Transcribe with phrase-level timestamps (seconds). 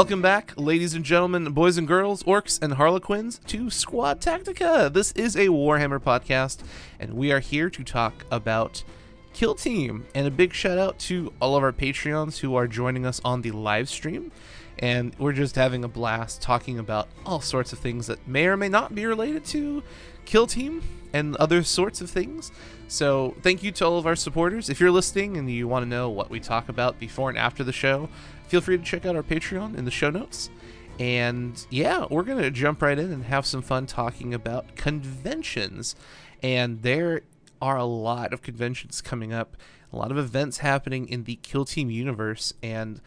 [0.00, 4.90] Welcome back, ladies and gentlemen, boys and girls, orcs and harlequins, to Squad Tactica.
[4.90, 6.60] This is a Warhammer podcast,
[6.98, 8.82] and we are here to talk about
[9.34, 10.06] Kill Team.
[10.14, 13.42] And a big shout out to all of our Patreons who are joining us on
[13.42, 14.32] the live stream.
[14.78, 18.56] And we're just having a blast talking about all sorts of things that may or
[18.56, 19.82] may not be related to
[20.24, 22.52] Kill Team and other sorts of things.
[22.88, 24.70] So, thank you to all of our supporters.
[24.70, 27.62] If you're listening and you want to know what we talk about before and after
[27.62, 28.08] the show,
[28.50, 30.50] feel free to check out our Patreon in the show notes.
[30.98, 35.94] And yeah, we're going to jump right in and have some fun talking about conventions.
[36.42, 37.22] And there
[37.62, 39.56] are a lot of conventions coming up,
[39.92, 42.52] a lot of events happening in the Kill Team universe.
[42.60, 43.00] And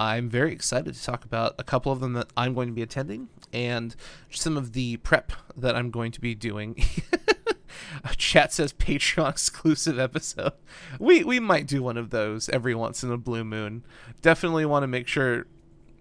[0.00, 2.82] I'm very excited to talk about a couple of them that I'm going to be
[2.82, 3.94] attending and
[4.30, 6.84] some of the prep that I'm going to be doing.
[8.16, 10.52] Chat says Patreon exclusive episode.
[10.98, 13.84] We we might do one of those every once in a blue moon.
[14.22, 15.46] Definitely want to make sure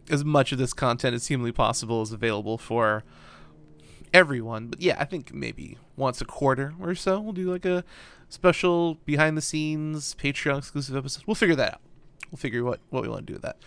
[0.10, 3.04] as much of this content as humanly possible is available for
[4.14, 4.68] everyone.
[4.68, 7.84] But yeah, I think maybe once a quarter or so we'll do like a
[8.30, 11.24] special behind the scenes Patreon exclusive episode.
[11.26, 11.82] We'll figure that out.
[12.32, 13.58] We'll figure what what we want to do with that.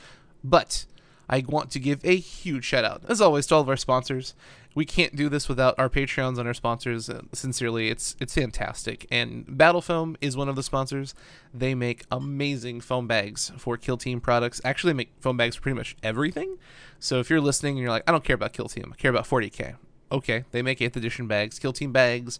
[0.43, 0.87] But
[1.29, 4.35] I want to give a huge shout out, as always, to all of our sponsors.
[4.75, 7.11] We can't do this without our Patreons and our sponsors.
[7.11, 9.07] Uh, sincerely, it's it's fantastic.
[9.11, 11.15] And Battle Foam is one of the sponsors.
[11.53, 14.61] They make amazing foam bags for Kill Team products.
[14.65, 16.57] Actually, they make foam bags for pretty much everything.
[17.01, 19.11] So if you're listening and you're like, I don't care about Kill Team, I care
[19.11, 19.77] about 40k.
[20.13, 22.39] Okay, they make 8th edition bags, Kill Team bags,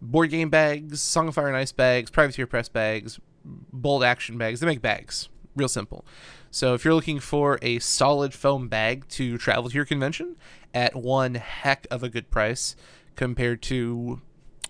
[0.00, 4.60] board game bags, Song of Fire and Ice bags, Privateer Press bags, Bolt Action bags.
[4.60, 5.28] They make bags.
[5.54, 6.04] Real simple.
[6.50, 10.36] So if you're looking for a solid foam bag to travel to your convention
[10.72, 12.74] at one heck of a good price
[13.16, 14.20] compared to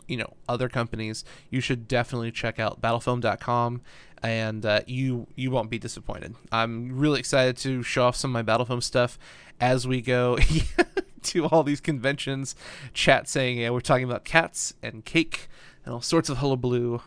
[0.08, 3.82] you know other companies, you should definitely check out battlefoam.com
[4.22, 6.34] and uh, you you won't be disappointed.
[6.50, 9.18] I'm really excited to show off some of my battlefoam stuff
[9.60, 10.38] as we go
[11.22, 12.54] to all these conventions.
[12.92, 15.48] Chat saying yeah, we're talking about cats and cake
[15.84, 17.00] and all sorts of hullabaloo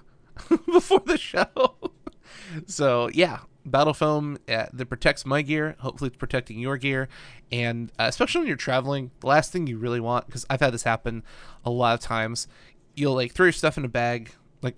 [0.65, 1.75] before the show.
[2.67, 5.75] so yeah, battle foam uh, that protects my gear.
[5.79, 7.07] Hopefully, it's protecting your gear,
[7.51, 10.73] and uh, especially when you're traveling, the last thing you really want because I've had
[10.73, 11.23] this happen
[11.63, 12.47] a lot of times.
[12.95, 14.31] You'll like throw your stuff in a bag,
[14.61, 14.77] like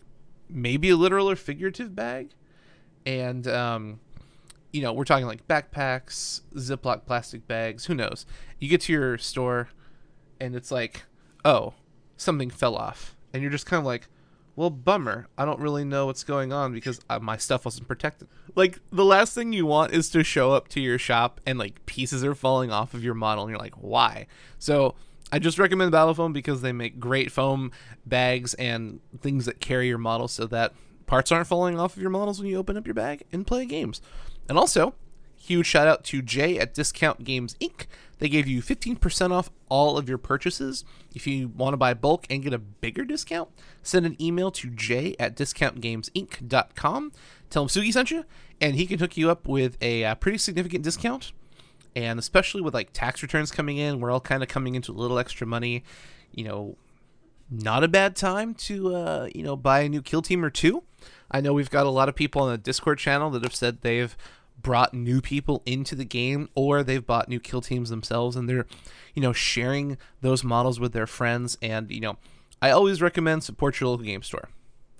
[0.49, 2.29] maybe a literal or figurative bag,
[3.05, 3.99] and um,
[4.71, 7.85] you know we're talking like backpacks, Ziploc plastic bags.
[7.85, 8.25] Who knows?
[8.59, 9.69] You get to your store,
[10.39, 11.03] and it's like,
[11.45, 11.73] oh,
[12.15, 14.07] something fell off, and you're just kind of like
[14.57, 15.28] well, bummer.
[15.38, 18.28] I don't really know what's going on because uh, my stuff wasn't protected.
[18.56, 21.85] Like, the last thing you want is to show up to your shop and, like,
[21.85, 24.25] pieces are falling off of your model, and you're like, why?
[24.57, 24.95] So,
[25.31, 27.72] I just recommend Battle Foam because they make great foam
[28.03, 30.74] bags and things that carry your model so that
[31.06, 33.66] parts aren't falling off of your models when you open up your bag and play
[33.66, 34.01] games.
[34.50, 34.95] And also,
[35.35, 37.85] huge shout out to Jay at Discount Games Inc.
[38.19, 40.83] They gave you 15% off all of your purchases.
[41.13, 43.50] If you want to buy bulk and get a bigger discount,
[43.83, 47.11] send an email to jay at discountgamesinc.com.
[47.50, 48.25] Tell him Sugi sent you,
[48.59, 51.31] and he can hook you up with a uh, pretty significant discount.
[51.95, 54.94] And especially with like tax returns coming in, we're all kind of coming into a
[54.94, 55.83] little extra money.
[56.31, 56.77] You know,
[57.50, 60.83] not a bad time to uh, you know buy a new kill team or two.
[61.31, 63.81] I know we've got a lot of people on the Discord channel that have said
[63.81, 64.16] they've
[64.67, 68.66] brought new people into the game or they've bought new kill teams themselves and they're
[69.16, 71.57] you know sharing those models with their friends.
[71.61, 72.17] And you know
[72.61, 74.50] i always recommend support your local game store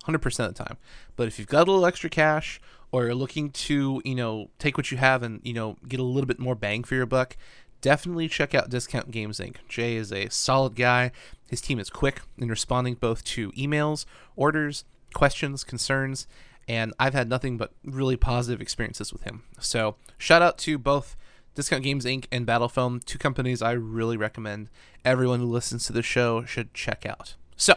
[0.06, 0.78] 100% of the time.
[1.18, 2.62] But if you've got a little extra cash
[2.94, 6.04] or you're looking to you know take what you have and you know get a
[6.04, 7.36] little bit more bang for your buck
[7.82, 9.58] definitely check out discount games inc.
[9.68, 11.12] Jay is a solid guy.
[11.50, 14.06] His team is quick in responding both to emails
[14.38, 16.26] orders questions concerns
[16.68, 19.44] and I've had nothing but really positive experiences with him.
[19.60, 21.16] So shout out to both
[21.56, 22.26] Discount Games Inc.
[22.32, 24.70] and Battle Foam, two companies I really recommend
[25.04, 27.36] everyone who listens to the show should check out.
[27.56, 27.76] So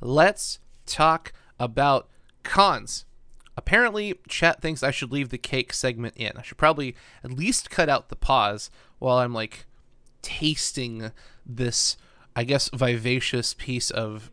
[0.00, 2.08] let's talk about
[2.42, 3.04] cons.
[3.56, 6.32] Apparently, chat thinks I should leave the cake segment in.
[6.36, 6.94] I should probably
[7.24, 9.66] at least cut out the pause while I'm like
[10.22, 11.10] tasting
[11.44, 11.96] this,
[12.36, 14.30] I guess, vivacious piece of.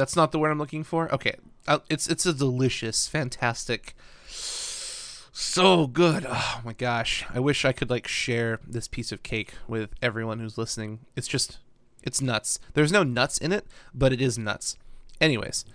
[0.00, 1.12] That's not the word I'm looking for.
[1.12, 1.34] Okay,
[1.68, 3.94] uh, it's it's a delicious, fantastic,
[4.26, 6.24] so good.
[6.26, 7.26] Oh my gosh!
[7.34, 11.00] I wish I could like share this piece of cake with everyone who's listening.
[11.16, 11.58] It's just,
[12.02, 12.58] it's nuts.
[12.72, 14.78] There's no nuts in it, but it is nuts.
[15.20, 15.66] Anyways,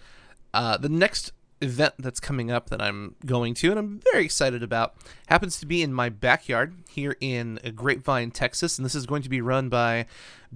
[0.55, 1.31] uh, the next
[1.61, 4.95] event that's coming up that I'm going to and I'm very excited about
[5.27, 9.29] happens to be in my backyard here in Grapevine, Texas, and this is going to
[9.29, 10.07] be run by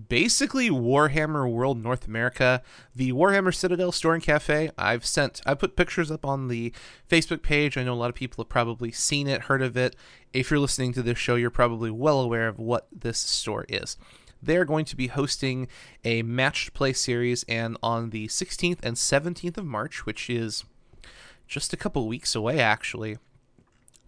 [0.07, 2.61] basically Warhammer World North America,
[2.95, 4.71] the Warhammer Citadel Store and Cafe.
[4.77, 6.71] I've sent I put pictures up on the
[7.09, 7.77] Facebook page.
[7.77, 9.95] I know a lot of people have probably seen it, heard of it.
[10.31, 13.97] If you're listening to this show, you're probably well aware of what this store is
[14.41, 15.67] they're going to be hosting
[16.05, 20.63] a matched play series and on the 16th and 17th of March, which is
[21.47, 23.17] just a couple weeks away actually,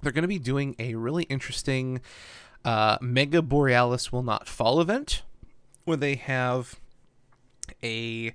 [0.02, 2.02] they're going to be doing a really interesting
[2.64, 5.24] uh, Mega Borealis Will Not Fall event
[5.92, 6.80] where they have
[7.84, 8.34] a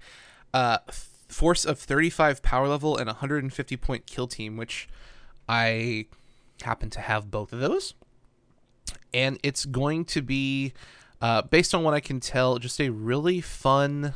[0.53, 0.79] uh,
[1.27, 4.91] force of 35 power level and 150 point kill team, which
[5.49, 6.07] I
[6.61, 7.95] happen to have both of those.
[9.15, 10.75] And it's going to be
[11.23, 14.13] uh, based on what I can tell, just a really fun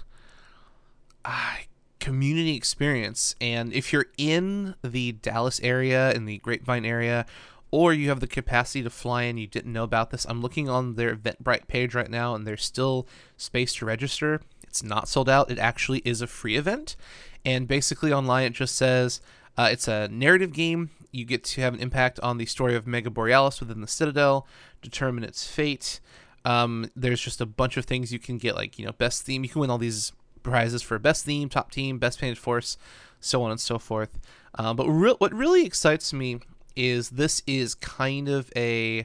[1.24, 1.54] uh,
[1.98, 3.34] community experience.
[3.40, 7.24] And if you're in the Dallas area, in the Grapevine area,
[7.70, 10.68] or you have the capacity to fly in, you didn't know about this, I'm looking
[10.68, 13.06] on their Eventbrite page right now, and there's still
[13.36, 14.40] space to register.
[14.62, 15.50] It's not sold out.
[15.50, 16.96] It actually is a free event.
[17.44, 19.20] And basically, online, it just says
[19.56, 20.90] uh, it's a narrative game.
[21.12, 24.46] You get to have an impact on the story of Mega Borealis within the Citadel,
[24.80, 26.00] determine its fate.
[26.44, 29.42] Um, there's just a bunch of things you can get, like you know, best theme.
[29.42, 30.12] You can win all these
[30.42, 32.78] prizes for best theme, top team, best painted force,
[33.20, 34.18] so on and so forth.
[34.54, 36.40] Um, but re- what really excites me
[36.80, 39.04] is this is kind of a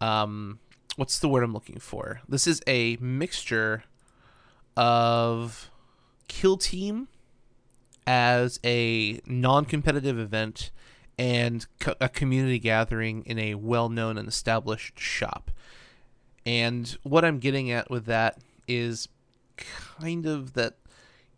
[0.00, 0.58] um,
[0.96, 2.20] what's the word I'm looking for?
[2.26, 3.84] This is a mixture
[4.76, 5.70] of
[6.28, 7.08] kill team
[8.06, 10.70] as a non-competitive event
[11.18, 15.50] and co- a community gathering in a well-known and established shop.
[16.46, 19.08] And what I'm getting at with that is
[19.98, 20.74] kind of that,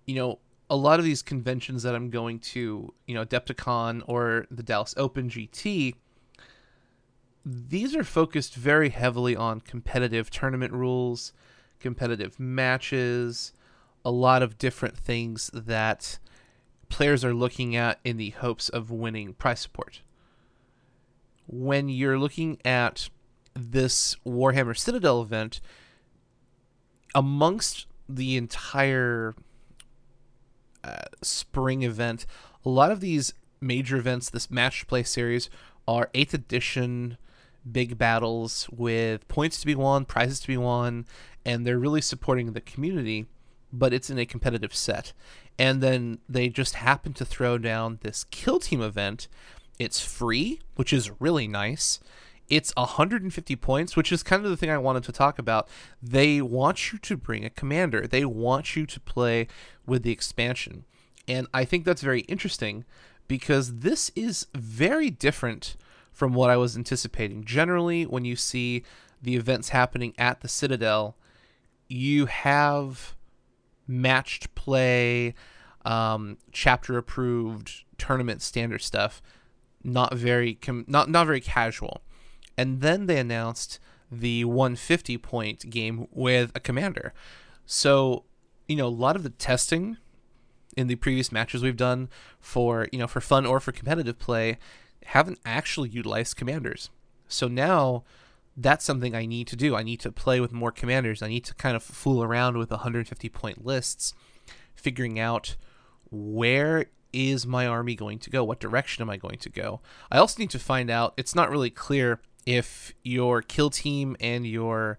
[0.07, 4.47] you know, a lot of these conventions that I'm going to, you know, Adepticon or
[4.51, 5.95] the Dallas Open GT,
[7.45, 11.33] these are focused very heavily on competitive tournament rules,
[11.79, 13.53] competitive matches,
[14.05, 16.19] a lot of different things that
[16.89, 20.01] players are looking at in the hopes of winning prize support.
[21.47, 23.09] When you're looking at
[23.55, 25.61] this Warhammer Citadel event,
[27.15, 29.35] amongst the entire
[30.87, 32.27] uh, spring event,
[32.65, 35.51] a lot of these major events, this match play series,
[35.89, 37.19] are 8th edition
[37.71, 41.05] big battles with points to be won, prizes to be won,
[41.45, 43.27] and they're really supporting the community,
[43.73, 45.13] but it's in a competitive set.
[45.59, 49.27] And then they just happen to throw down this kill team event.
[49.79, 52.01] It's free, which is really nice
[52.49, 55.69] it's 150 points, which is kind of the thing I wanted to talk about.
[56.03, 58.07] They want you to bring a commander.
[58.07, 59.49] They want you to play
[59.85, 60.85] with the expansion.
[61.27, 62.85] And I think that's very interesting
[63.27, 65.77] because this is very different
[66.13, 67.45] from what I was anticipating.
[67.45, 68.85] Generally, when you see
[69.21, 71.17] the events happening at the Citadel,
[71.89, 73.17] you have
[73.89, 75.35] matched play,
[75.85, 79.21] um, chapter approved tournament standard stuff.
[79.83, 82.03] Not very com- not not very casual
[82.57, 83.79] and then they announced
[84.11, 87.13] the 150 point game with a commander.
[87.65, 88.25] So,
[88.69, 89.97] you know, a lot of the testing
[90.77, 94.59] in the previous matches we've done for, you know, for fun or for competitive play
[95.07, 96.91] haven't actually utilized commanders.
[97.29, 98.05] So now
[98.57, 99.75] that's something I need to do.
[99.75, 101.23] I need to play with more commanders.
[101.23, 104.15] I need to kind of fool around with 150 point lists,
[104.75, 105.57] figuring out
[106.11, 108.45] where is my army going to go?
[108.45, 109.81] What direction am I going to go?
[110.11, 114.47] I also need to find out, it's not really clear if your kill team and
[114.47, 114.99] your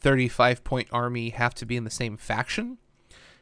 [0.00, 2.78] 35 point army have to be in the same faction.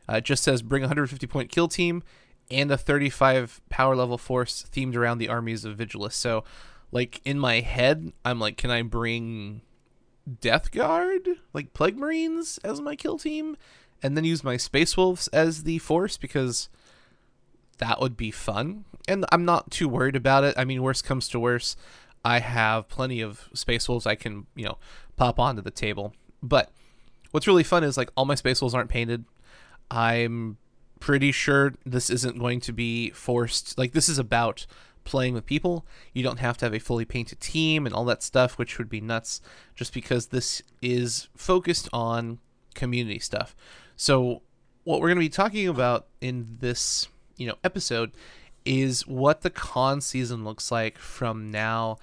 [0.09, 2.03] Uh, it just says bring 150 point kill team
[2.51, 6.13] and a 35 power level force themed around the armies of Vigilus.
[6.13, 6.45] So,
[6.93, 9.63] like in my head, I'm like, can I bring
[10.41, 13.57] Death Guard, like Plague Marines, as my kill team,
[14.03, 16.69] and then use my Space Wolves as the force because
[17.79, 18.85] that would be fun.
[19.09, 20.55] And I'm not too worried about it.
[20.57, 21.79] I mean, worst comes to worst,
[22.27, 24.79] I have plenty of Space Wolves I can, you know,
[25.15, 26.13] pop onto the table.
[26.43, 26.73] But
[27.31, 29.25] what's really fun is like all my Space Wolves aren't painted.
[29.93, 30.57] I'm
[30.99, 33.79] pretty sure this isn't going to be forced.
[33.79, 34.67] Like this is about
[35.05, 35.87] playing with people.
[36.15, 38.89] You don't have to have a fully painted team and all that stuff, which would
[38.89, 39.41] be nuts
[39.77, 42.41] just because this is focused on
[42.75, 43.55] community stuff.
[43.95, 44.43] So
[44.83, 47.07] what we're going to be talking about in this,
[47.37, 48.11] you know, episode
[48.67, 51.99] is what the con season looks like from now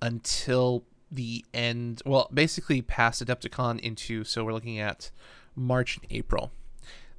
[0.00, 2.02] until the end.
[2.04, 5.10] Well, basically past Adepticon into so we're looking at
[5.54, 6.50] March and April.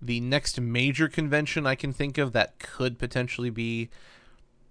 [0.01, 3.89] The next major convention I can think of that could potentially be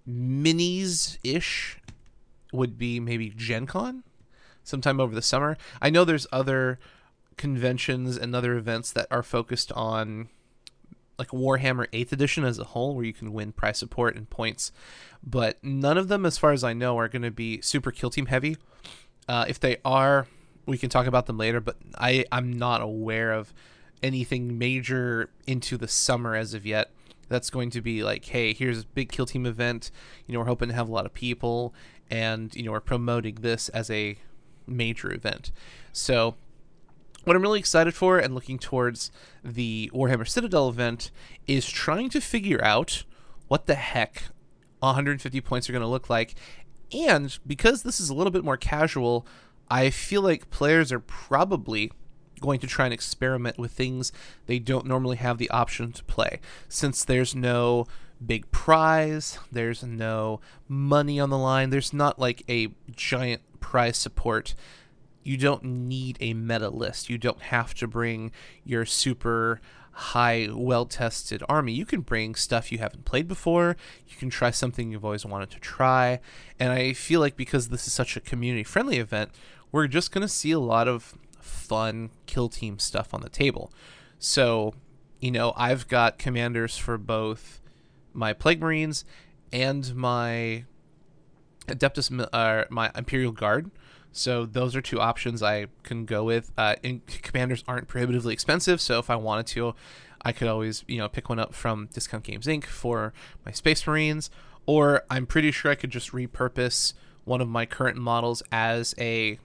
[0.07, 1.79] minis ish
[2.53, 4.03] would be maybe Gen Con
[4.63, 5.57] sometime over the summer.
[5.81, 6.79] I know there's other
[7.35, 10.29] conventions and other events that are focused on
[11.17, 14.71] like Warhammer 8th edition as a whole where you can win prize support and points,
[15.23, 18.09] but none of them as far as I know are going to be super kill
[18.09, 18.57] team heavy.
[19.27, 20.27] Uh, if they are,
[20.65, 23.53] we can talk about them later, but I I'm not aware of
[24.03, 26.91] anything major into the summer as of yet
[27.29, 29.91] that's going to be like, hey, here's a big kill team event.
[30.25, 31.73] You know, we're hoping to have a lot of people,
[32.09, 34.17] and you know, we're promoting this as a
[34.65, 35.51] major event.
[35.91, 36.35] So,
[37.27, 39.11] what I'm really excited for and looking towards
[39.43, 41.11] the Warhammer Citadel event
[41.45, 43.03] is trying to figure out
[43.49, 44.23] what the heck
[44.79, 46.35] 150 points are going to look like.
[46.93, 49.27] And because this is a little bit more casual,
[49.69, 51.91] I feel like players are probably
[52.39, 54.13] going to try and experiment with things
[54.45, 56.39] they don't normally have the option to play.
[56.69, 57.87] Since there's no
[58.25, 64.55] big prize, there's no money on the line, there's not like a giant prize support.
[65.27, 67.09] You don't need a meta list.
[67.09, 68.31] You don't have to bring
[68.63, 69.59] your super
[69.91, 71.73] high, well tested army.
[71.73, 73.75] You can bring stuff you haven't played before.
[74.07, 76.21] You can try something you've always wanted to try.
[76.57, 79.31] And I feel like because this is such a community friendly event,
[79.69, 83.69] we're just going to see a lot of fun kill team stuff on the table.
[84.19, 84.75] So,
[85.19, 87.59] you know, I've got commanders for both
[88.13, 89.03] my Plague Marines
[89.51, 90.63] and my
[91.67, 93.71] Adeptus, uh, my Imperial Guard.
[94.11, 96.51] So those are two options I can go with.
[96.57, 96.75] Uh,
[97.07, 99.75] commanders aren't prohibitively expensive, so if I wanted to,
[100.21, 102.65] I could always you know pick one up from Discount Games Inc.
[102.65, 103.13] for
[103.45, 104.29] my Space Marines,
[104.65, 106.93] or I'm pretty sure I could just repurpose
[107.25, 109.39] one of my current models as a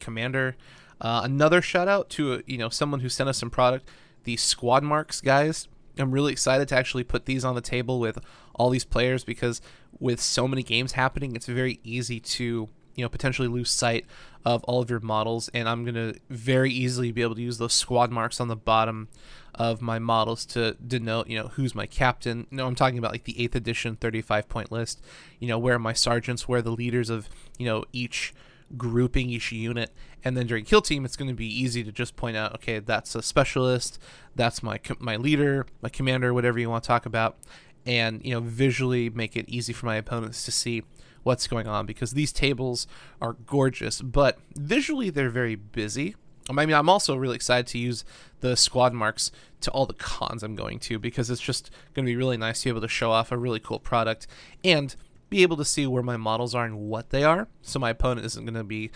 [0.00, 0.56] commander.
[1.00, 3.88] Uh, another shout out to you know someone who sent us some product,
[4.24, 5.68] the SKWADMARX guys.
[5.98, 8.18] I'm really excited to actually put these on the table with
[8.54, 9.60] all these players because
[9.98, 12.68] with so many games happening, it's very easy to
[13.00, 14.04] you know potentially lose sight
[14.44, 17.82] of all of your models, and I'm gonna very easily be able to use those
[17.82, 19.08] SKWADMARX on the bottom
[19.54, 22.46] of my models to denote you know who's my captain.
[22.50, 25.02] No, I'm talking about like the eighth edition 35 point list.
[25.38, 28.34] You know where my sergeants, where the leaders of you know each
[28.76, 29.90] grouping each unit
[30.22, 32.78] and then during kill team it's going to be easy to just point out okay
[32.78, 33.98] that's a specialist
[34.36, 37.36] that's my my leader my commander whatever you want to talk about
[37.84, 40.82] and you know visually make it easy for my opponents to see
[41.22, 42.86] what's going on because these tables
[43.20, 46.14] are gorgeous but visually they're very busy
[46.50, 48.04] um, I mean, I'm also really excited to use
[48.40, 52.16] the SKWADMARX to all the cons I'm going to because it's just going to be
[52.16, 54.26] really nice to be able to show off a really cool product
[54.64, 54.96] and
[55.28, 57.46] be able to see where my models are and what they are.
[57.62, 58.90] So my opponent isn't going to be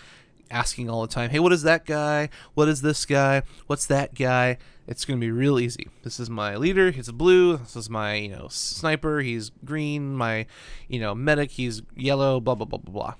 [0.51, 2.29] asking all the time, hey, what is that guy?
[2.53, 3.43] What is this guy?
[3.67, 4.57] What's that guy?
[4.87, 5.87] It's going to be real easy.
[6.03, 6.91] This is my leader.
[6.91, 7.57] He's blue.
[7.57, 9.21] This is my, you know, sniper.
[9.21, 10.15] He's green.
[10.15, 10.45] My,
[10.87, 11.51] you know, medic.
[11.51, 12.39] He's yellow.
[12.39, 13.13] Blah, blah, blah, blah, blah.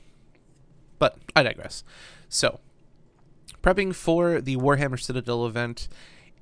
[0.99, 1.83] But I digress.
[2.29, 2.59] So,
[3.63, 5.87] prepping for the Warhammer Citadel event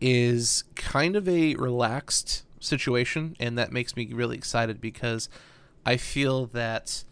[0.02, 5.30] is kind of a relaxed situation, and that makes me really excited because
[5.86, 7.06] I feel that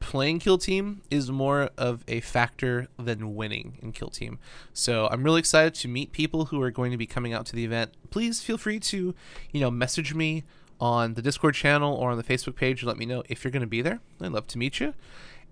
[0.00, 4.38] playing Kill Team is more of a factor than winning in Kill Team.
[4.72, 7.56] So I'm really excited to meet people who are going to be coming out to
[7.56, 7.92] the event.
[8.10, 9.14] Please feel free to,
[9.52, 10.44] you know, message me
[10.80, 12.82] on the Discord channel or on the Facebook page.
[12.82, 14.00] And let me know if you're going to be there.
[14.20, 14.94] I'd love to meet you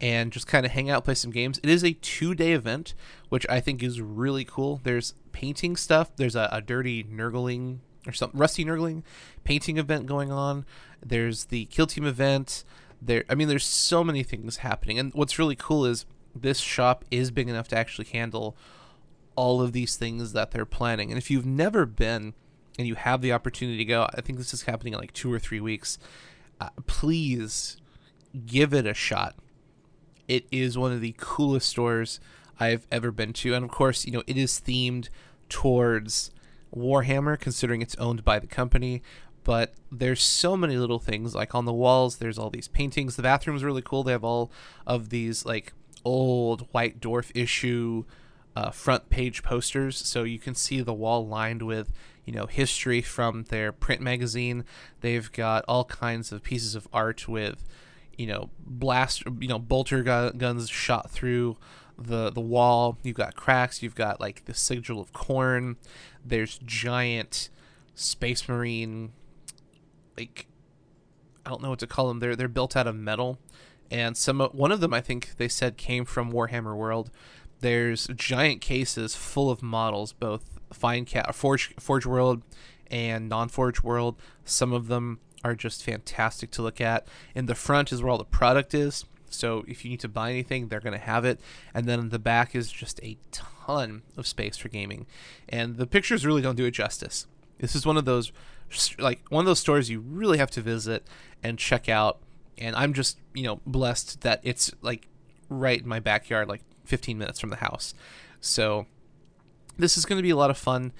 [0.00, 1.58] and just kind of hang out, play some games.
[1.62, 2.94] It is a two day event,
[3.28, 4.80] which I think is really cool.
[4.82, 9.02] There's painting stuff, there's a, a dirty Nurgling or some rusty Nurgling
[9.44, 10.64] painting event going on.
[11.04, 12.64] There's the Kill Team event.
[13.00, 17.04] There, I mean, there's so many things happening, and what's really cool is this shop
[17.10, 18.56] is big enough to actually handle
[19.36, 21.10] all of these things that they're planning.
[21.10, 22.34] And if you've never been
[22.78, 25.32] and you have the opportunity to go, I think this is happening in like two
[25.32, 25.98] or three weeks.
[26.60, 27.76] Uh, please
[28.46, 29.36] give it a shot.
[30.26, 32.20] It is one of the coolest stores
[32.60, 35.08] I've ever been to, and of course, you know, it is themed
[35.48, 36.32] towards
[36.74, 39.02] Warhammer, considering it's owned by the company
[39.48, 43.16] but there's so many little things like on the walls there's all these paintings.
[43.16, 44.02] The bathroom's really cool.
[44.02, 44.50] They have all
[44.86, 45.72] of these like
[46.04, 48.04] old white dwarf issue
[48.54, 49.96] uh, front page posters.
[49.96, 51.90] So you can see the wall lined with
[52.26, 54.66] you know history from their print magazine.
[55.00, 57.66] They've got all kinds of pieces of art with
[58.18, 61.56] you know blast you know bolter gu- guns shot through
[61.96, 62.98] the the wall.
[63.02, 63.82] You've got cracks.
[63.82, 65.76] You've got like the sigil of Khorne.
[66.22, 67.48] There's giant
[67.94, 69.12] space marine
[70.18, 70.46] like
[71.46, 72.18] I don't know what to call them.
[72.18, 73.38] They're they're built out of metal,
[73.90, 77.10] and some one of them I think they said came from Warhammer World.
[77.60, 82.42] There's giant cases full of models, both Finecast Forge Forge World
[82.90, 84.16] and non Forge World.
[84.44, 87.06] Some of them are just fantastic to look at.
[87.34, 89.04] In the front is where all the product is.
[89.30, 91.38] So if you need to buy anything, they're going to have it.
[91.74, 95.06] And then the back is just a ton of space for gaming.
[95.48, 97.26] And the pictures really don't do it justice.
[97.58, 98.32] This is one of those
[98.98, 101.06] like one of those stores you really have to visit
[101.42, 102.18] and check out.
[102.56, 105.08] And I'm just, you know, blessed that it's like
[105.48, 107.94] right in my backyard, like 15 minutes from the house.
[108.40, 108.86] So
[109.76, 110.92] this is going to be a lot of fun.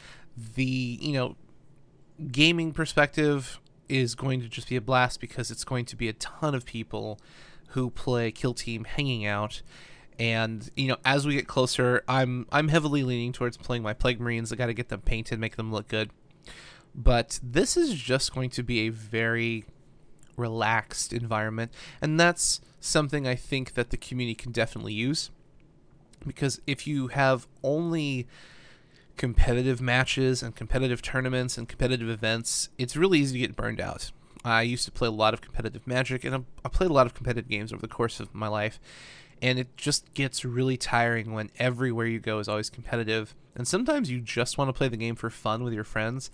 [0.54, 1.36] The, you know,
[2.30, 6.12] gaming perspective is going to just be a blast because it's going to be a
[6.14, 7.18] ton of people
[7.68, 9.62] who play Kill Team hanging out.
[10.18, 14.20] And you know, as we get closer, I'm I'm heavily leaning towards playing my Plague
[14.20, 14.52] Marines.
[14.52, 16.10] I got to get them painted, make them look good.
[16.94, 19.64] But this is just going to be a very
[20.36, 25.30] relaxed environment, and that's something I think that the community can definitely use.
[26.26, 28.26] Because if you have only
[29.16, 34.10] competitive matches and competitive tournaments and competitive events, it's really easy to get burned out.
[34.44, 37.14] I used to play a lot of competitive Magic, and I played a lot of
[37.14, 38.80] competitive games over the course of my life.
[39.40, 43.34] And it just gets really tiring when everywhere you go is always competitive.
[43.54, 46.30] And sometimes you just want to play the game for fun with your friends.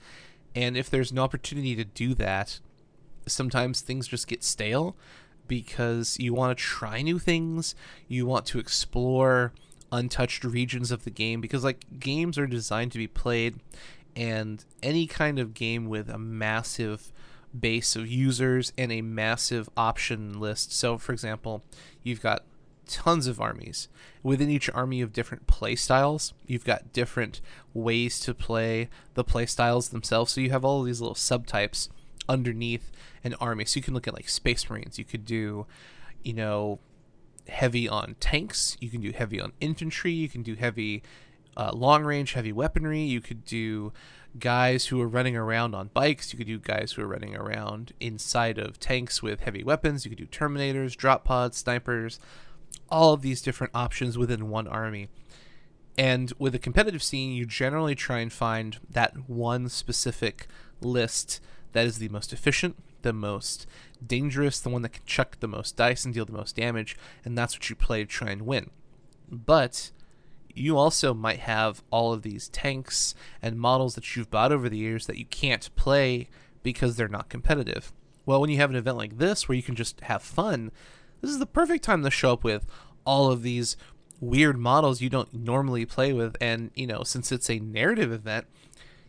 [0.54, 2.60] And if there's no opportunity to do that,
[3.26, 4.96] sometimes things just get stale
[5.48, 7.74] because you want to try new things,
[8.08, 9.52] you want to explore
[9.92, 13.60] untouched regions of the game because like games are designed to be played
[14.16, 17.12] and any kind of game with a massive
[17.58, 20.72] base of users and a massive option list.
[20.72, 21.62] So, for example,
[22.02, 22.44] you've got
[22.86, 23.88] tons of armies.
[24.22, 26.32] Within each army, you have different play styles.
[26.46, 27.40] You've got different
[27.72, 30.32] ways to play the play styles themselves.
[30.32, 31.88] So, you have all these little subtypes
[32.28, 32.90] underneath
[33.22, 33.64] an army.
[33.64, 34.98] So, you can look at like Space Marines.
[34.98, 35.66] You could do,
[36.22, 36.78] you know,
[37.48, 38.76] heavy on tanks.
[38.80, 40.12] You can do heavy on infantry.
[40.12, 41.02] You can do heavy
[41.56, 43.00] uh, long range, heavy weaponry.
[43.00, 43.92] You could do
[44.38, 46.32] guys who are running around on bikes.
[46.32, 50.04] You could do guys who are running around inside of tanks with heavy weapons.
[50.04, 52.18] You could do terminators, drop pods, snipers,
[52.94, 55.08] all of these different options within one army.
[55.98, 60.46] And with a competitive scene, you generally try and find that one specific
[60.80, 61.40] list
[61.72, 63.66] that is the most efficient, the most
[64.06, 67.36] dangerous, the one that can chuck the most dice and deal the most damage, and
[67.36, 68.70] that's what you play to try and win.
[69.28, 69.90] But
[70.54, 74.78] you also might have all of these tanks and models that you've bought over the
[74.78, 76.28] years that you can't play
[76.62, 77.92] because they're not competitive.
[78.24, 80.70] Well, when you have an event like this where you can just have fun,
[81.24, 82.66] this is the perfect time to show up with
[83.06, 83.76] all of these
[84.20, 86.36] weird models you don't normally play with.
[86.40, 88.46] And, you know, since it's a narrative event,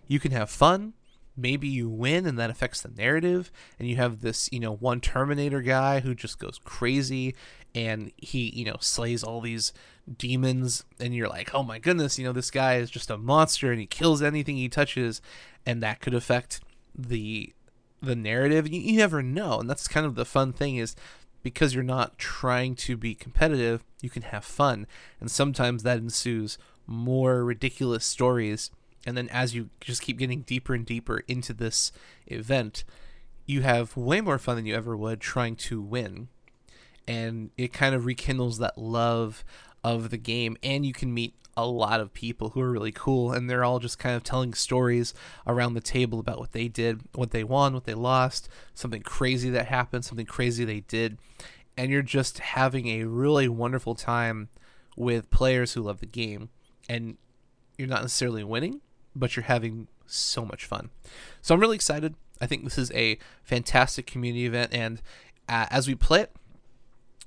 [0.07, 0.93] you can have fun.
[1.37, 3.51] Maybe you win and that affects the narrative.
[3.77, 7.35] And you have this, you know, one Terminator guy who just goes crazy
[7.73, 9.73] and he, you know, slays all these
[10.17, 13.71] demons and you're like oh my goodness you know this guy is just a monster
[13.71, 15.19] and he kills anything he touches
[15.65, 16.61] and that could affect
[16.93, 17.51] the
[18.03, 20.95] the narrative you, you never know and that's kind of the fun thing is
[21.45, 24.87] because you're not trying to be competitive you can have fun.
[25.21, 28.71] And sometimes that ensues more ridiculous stories.
[29.05, 31.91] And then as you just keep getting deeper and deeper into this
[32.25, 32.83] event
[33.45, 36.29] you have way more fun than you ever would trying to win.
[37.07, 39.45] And it kind of rekindles that love
[39.85, 43.31] of the game and you can meet a lot of people who are really cool
[43.31, 45.13] and they're all just kind of telling stories
[45.45, 49.49] around the table about what they did, what they won, what they lost, something crazy
[49.51, 51.19] that happened, something crazy they did.
[51.77, 54.49] And you're just having a really wonderful time
[54.97, 56.49] with players who love the game.
[56.89, 57.17] And
[57.77, 58.81] you're not necessarily winning,
[59.15, 60.89] but you're having so much fun.
[61.43, 62.15] So I'm really excited.
[62.41, 64.73] I think this is a fantastic community event.
[64.73, 65.01] And
[65.47, 66.31] uh, as we play it,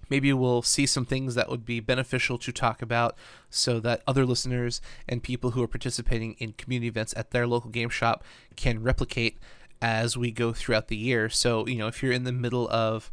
[0.08, 3.16] maybe we'll see some things that would be beneficial to talk about
[3.50, 7.70] so that other listeners and people who are participating in community events at their local
[7.70, 8.24] game shop
[8.56, 9.38] can replicate
[9.80, 11.28] as we go throughout the year.
[11.28, 13.10] So, you know, if you're in the middle of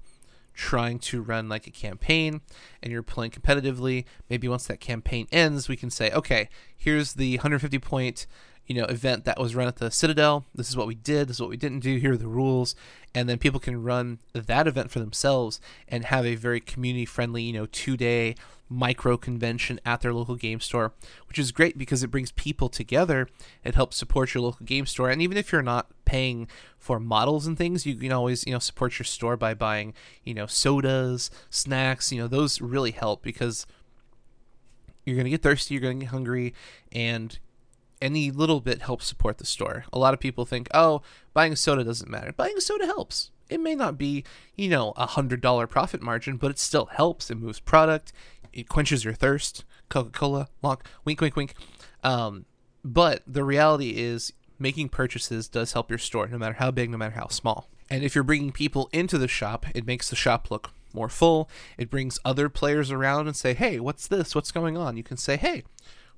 [0.53, 2.41] trying to run like a campaign
[2.81, 7.35] and you're playing competitively, maybe once that campaign ends, we can say, okay, here's the
[7.37, 8.25] 150 point
[8.67, 10.45] you know event that was run at the Citadel.
[10.55, 11.27] This is what we did.
[11.27, 11.97] This is what we didn't do.
[11.97, 12.75] Here are the rules,
[13.15, 17.43] and then people can run that event for themselves and have a very community friendly,
[17.43, 18.35] you know, two day
[18.67, 20.91] micro convention at their local game store,
[21.27, 23.29] which is great because it brings people together.
[23.63, 26.47] It helps support your local game store, and even if you're not paying
[26.77, 30.33] for models and things, you can always you know support your store by buying you
[30.33, 32.11] know sodas, snacks.
[32.11, 33.65] You know those really help because
[35.05, 36.53] you're going to get thirsty, you're going to get hungry,
[36.91, 37.39] and
[38.01, 39.85] any little bit helps support the store.
[39.93, 41.01] A lot of people think, oh,
[41.33, 42.33] buying a soda doesn't matter.
[42.33, 43.31] Buying a soda helps.
[43.49, 44.23] It may not be,
[44.55, 47.29] you know, a hundred dollar profit margin, but it still helps.
[47.29, 48.11] It moves product.
[48.53, 49.65] It quenches your thirst.
[49.89, 51.53] Coca Cola, long, wink, wink, wink.
[52.03, 52.45] Um,
[52.83, 56.97] but the reality is, making purchases does help your store, no matter how big, no
[56.97, 57.69] matter how small.
[57.89, 61.49] And if you're bringing people into the shop, it makes the shop look more full.
[61.77, 64.33] It brings other players around and say, "Hey, what's this?
[64.33, 65.63] What's going on?" You can say, "Hey,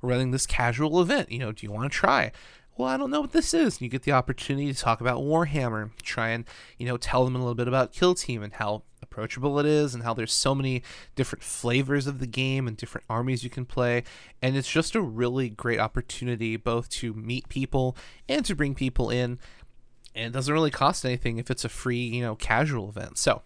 [0.02, 1.32] we're running this casual event.
[1.32, 2.32] You know, do you want to try?"
[2.78, 3.76] Well, I don't know what this is.
[3.76, 6.46] And you get the opportunity to talk about Warhammer, try and
[6.78, 9.94] you know tell them a little bit about Kill Team and how approachable it is,
[9.94, 10.84] and how there's so many
[11.16, 14.04] different flavors of the game and different armies you can play.
[14.42, 17.98] And it's just a really great opportunity both to meet people
[18.30, 19.40] and to bring people in.
[20.14, 23.18] And it doesn't really cost anything if it's a free, you know, casual event.
[23.18, 23.42] So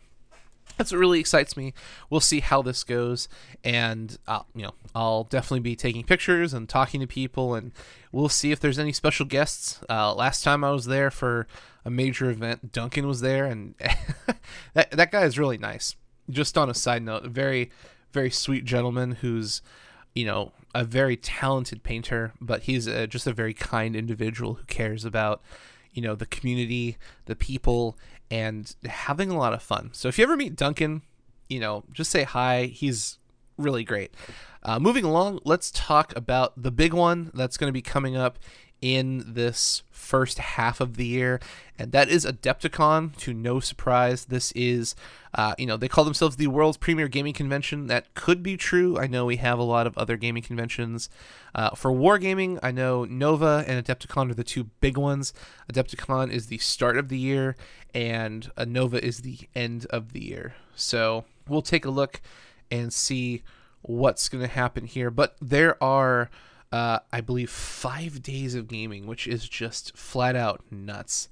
[0.82, 1.76] that's what really excites me.
[2.10, 3.30] We'll see how this goes,
[3.64, 7.72] and uh, you know, I'll definitely be taking pictures and talking to people, and
[8.12, 9.80] we'll see if there's any special guests.
[9.88, 11.46] Uh, last time I was there for
[11.86, 13.76] a major event, Duncan was there, and
[14.74, 15.96] that that guy is really nice.
[16.28, 17.70] Just on a side note, a very
[18.12, 19.62] very sweet gentleman who's
[20.16, 24.64] you know a very talented painter, but he's a, just a very kind individual who
[24.64, 25.44] cares about
[25.94, 28.00] you know the community, the people,
[28.32, 29.90] and having a lot of fun.
[29.94, 31.04] So if you ever meet Duncan,
[31.50, 32.66] you know, just say hi.
[32.66, 33.20] He's
[33.58, 34.14] really great.
[34.64, 38.40] Uh, moving along, let's talk about the big one that's going to be coming up
[38.82, 41.40] in this first half of the year,
[41.78, 43.16] and that is Adepticon.
[43.18, 44.96] To no surprise, this is,
[45.36, 47.86] uh, you know, they call themselves the world's premier gaming convention.
[47.88, 48.98] That could be true.
[48.98, 51.10] I know we have a lot of other gaming conventions.
[51.54, 55.32] Uh, for wargaming, I know Nova and Adepticon are the two big ones.
[55.72, 57.56] Adepticon is the start of the year,
[57.94, 60.56] and Nova is the end of the year.
[60.76, 62.22] So we'll take a look
[62.70, 63.44] and see
[63.82, 65.10] what's going to happen here.
[65.10, 66.30] But there are
[66.72, 71.28] uh, I believe, five days of gaming, which is just flat out nuts.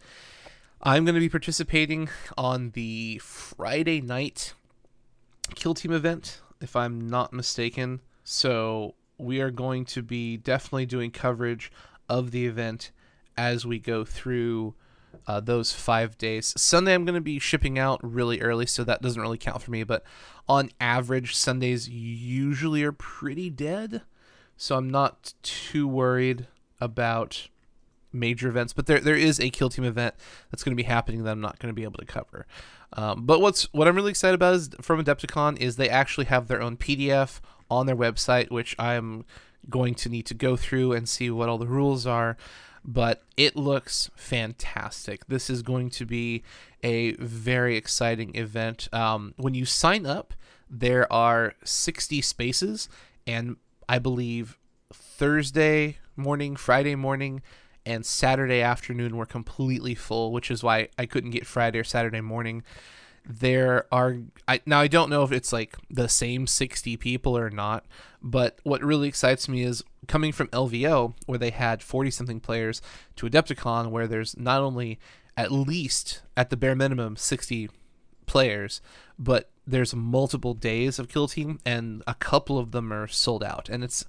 [0.81, 4.53] I'm going to be participating on the Friday night
[5.55, 8.01] Kill Team event, if I'm not mistaken.
[8.23, 11.71] So we are going to be definitely doing coverage
[12.07, 12.91] of the event
[13.37, 14.75] as we go through
[15.27, 16.53] uh, those five days.
[16.57, 19.71] Sunday, I'm going to be shipping out really early, so that doesn't really count for
[19.71, 19.83] me.
[19.83, 20.03] But
[20.47, 24.01] on average, Sundays usually are pretty dead
[24.59, 26.47] so I'm not too worried
[26.81, 27.47] about
[28.11, 28.73] major events.
[28.73, 30.15] But there there is a kill team event
[30.51, 32.45] that's going to be happening that I'm not going to be able to cover.
[32.91, 36.47] Um, but what's what I'm really excited about is from Adepticon is they actually have
[36.47, 37.39] their own PDF
[37.71, 39.23] on their website, which I'm
[39.69, 42.35] going to need to go through and see what all the rules are.
[42.83, 45.27] But it looks fantastic.
[45.27, 46.43] This is going to be
[46.83, 48.87] a very exciting event.
[48.93, 50.33] Um, when you sign up,
[50.69, 52.89] there are 60 spaces,
[53.25, 54.57] and I believe
[54.93, 57.41] Thursday morning, Friday morning,
[57.85, 62.21] and Saturday afternoon were completely full, which is why I couldn't get Friday or Saturday
[62.21, 62.63] morning.
[63.25, 67.49] There are I now I don't know if it's like the same 60 people or
[67.49, 67.85] not,
[68.21, 72.81] but what really excites me is coming from LVO where they had 40 something players
[73.15, 74.99] to Adepticon where there's not only
[75.37, 77.69] at least at the bare minimum 60
[78.25, 78.81] players,
[79.17, 83.69] but there's multiple days of Kill Team, and a couple of them are sold out,
[83.69, 84.03] and it's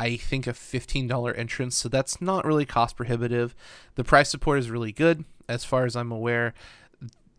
[0.00, 3.54] I think a $15 entrance, so that's not really cost prohibitive.
[3.96, 6.54] The price support is really good, as far as I'm aware.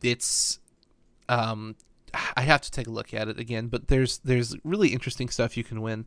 [0.01, 0.59] It's
[1.27, 1.75] um,
[2.37, 5.57] I have to take a look at it again, but there's there's really interesting stuff
[5.57, 6.05] you can win.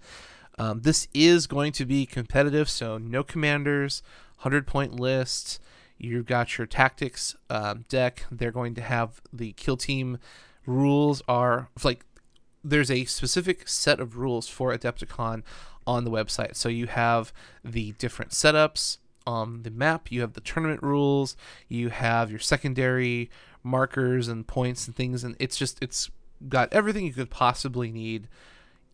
[0.58, 4.02] Um, this is going to be competitive, so no commanders,
[4.38, 5.60] hundred point list.
[5.98, 8.24] You've got your tactics um, deck.
[8.30, 10.18] They're going to have the kill team
[10.66, 12.04] rules are like
[12.64, 15.42] there's a specific set of rules for Adepticon
[15.86, 16.56] on the website.
[16.56, 17.32] So you have
[17.64, 21.36] the different setups on the map, you have the tournament rules,
[21.68, 23.30] you have your secondary
[23.62, 26.10] markers and points and things and it's just it's
[26.48, 28.28] got everything you could possibly need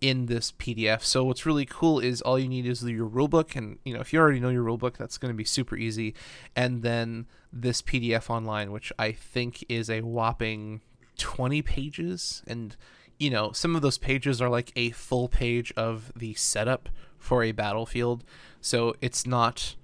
[0.02, 1.02] in this PDF.
[1.02, 4.12] So what's really cool is all you need is your rulebook, and you know if
[4.12, 6.14] you already know your rulebook, that's going to be super easy.
[6.54, 10.82] And then this PDF online, which I think is a whopping
[11.16, 12.76] 20 pages, and
[13.18, 17.44] you know some of those pages are like a full page of the setup for
[17.44, 18.24] a battlefield,
[18.60, 19.76] so it's not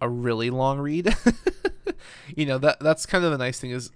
[0.00, 1.14] a really long read.
[2.36, 3.92] you know that that's kind of the nice thing is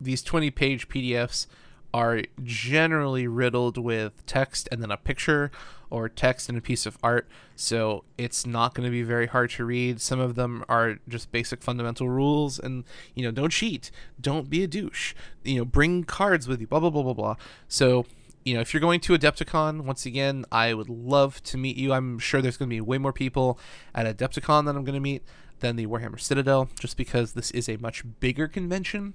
[0.00, 1.46] these 20 page PDFs
[1.94, 5.50] are generally riddled with text and then a picture
[5.90, 7.28] or text and a piece of art.
[7.54, 10.00] So it's not going to be very hard to read.
[10.00, 14.62] Some of them are just basic fundamental rules and, you know, don't cheat, don't be
[14.64, 17.36] a douche, you know, bring cards with you, blah, blah, blah, blah, blah.
[17.68, 18.06] So,
[18.44, 21.92] you know, if you're going to Adepticon, once again, I would love to meet you.
[21.92, 23.58] I'm sure there's going to be way more people
[23.94, 25.22] at Adepticon that I'm going to meet
[25.60, 29.14] than the Warhammer Citadel, just because this is a much bigger convention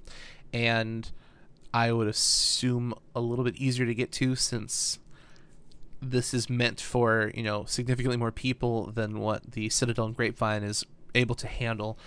[0.52, 1.10] and
[1.72, 4.98] I would assume a little bit easier to get to since
[6.00, 10.62] this is meant for you know significantly more people than what the Citadel and Grapevine
[10.62, 11.98] is able to handle.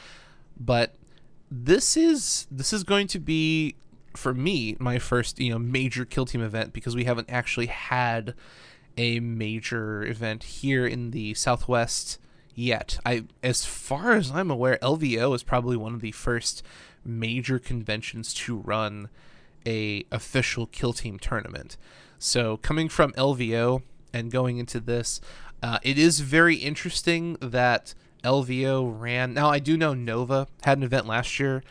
[0.60, 0.96] But
[1.52, 3.76] this is this is going to be
[4.16, 8.34] for me my first you know major kill team event because we haven't actually had
[8.98, 12.20] a major event here in the southwest
[12.54, 16.62] yet i as far as i'm aware lvo is probably one of the first
[17.06, 19.10] major conventions to run
[19.66, 21.78] a official kill team tournament
[22.18, 23.82] so coming from lvo
[24.14, 25.22] and going into this
[25.64, 27.94] uh, it is very interesting that
[28.24, 31.64] lvo ran now i do know nova had an event last year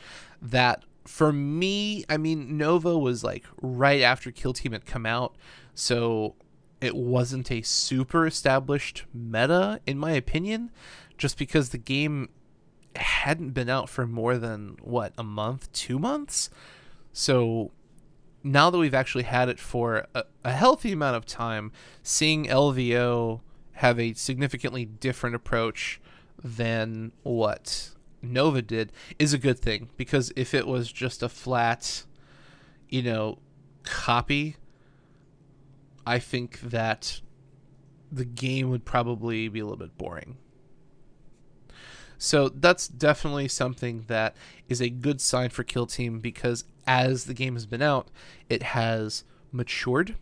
[0.43, 5.35] that for me, I mean, Nova was like right after Kill Team had come out,
[5.75, 6.37] so
[6.81, 10.71] it wasn't a super established meta, in my opinion,
[11.19, 12.29] just because the game
[12.97, 16.49] hadn't been out for more than what a month, two months.
[17.13, 17.73] So
[18.43, 21.73] now that we've actually had it for a, a healthy amount of time,
[22.03, 23.41] seeing LVO
[23.75, 26.01] have a significantly different approach
[26.43, 27.91] than what
[28.23, 32.05] Nova did is a good thing because if it was just a flat,
[32.89, 33.39] you know,
[33.83, 34.57] copy,
[36.07, 37.21] I think that
[38.11, 40.37] the game would probably be a little bit boring.
[42.23, 44.37] So that's definitely something that
[44.69, 48.09] is a good sign for Kill Team because as the game has been out,
[48.51, 50.17] it has matured,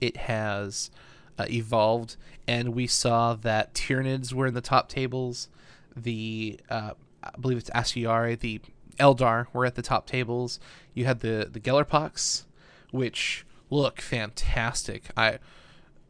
[0.00, 0.90] it has
[1.38, 2.16] uh, evolved,
[2.48, 5.48] and we saw that Tyranids were in the top tables.
[5.96, 8.60] The uh, I believe it's Asuryani, the
[8.98, 10.58] Eldar were at the top tables.
[10.92, 12.46] You had the the Gellerpox,
[12.90, 15.04] which look fantastic.
[15.16, 15.38] I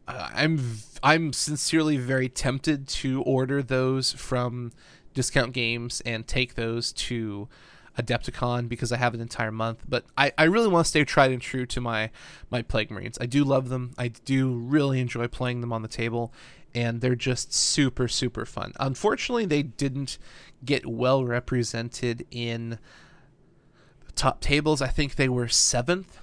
[0.09, 4.73] I'm I'm sincerely very tempted to order those from
[5.15, 7.49] discount games and take those to
[7.99, 9.85] Adepticon because I have an entire month.
[9.89, 12.11] But I, I really want to stay tried and true to my
[12.51, 13.19] my Plague Marines.
[13.21, 13.93] I do love them.
[13.97, 16.33] I do really enjoy playing them on the table,
[16.75, 18.73] and they're just super super fun.
[18.81, 20.19] Unfortunately, they didn't
[20.65, 22.79] get well represented in
[24.07, 24.83] the top tables.
[24.83, 26.19] I think they were seventh,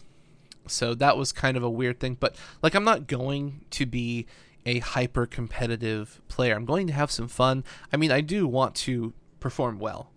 [0.67, 2.17] so that was kind of a weird thing.
[2.19, 4.27] But like, I'm not going to be
[4.65, 6.55] a hyper competitive player.
[6.55, 7.63] I'm going to have some fun.
[7.91, 10.11] I mean, I do want to perform well,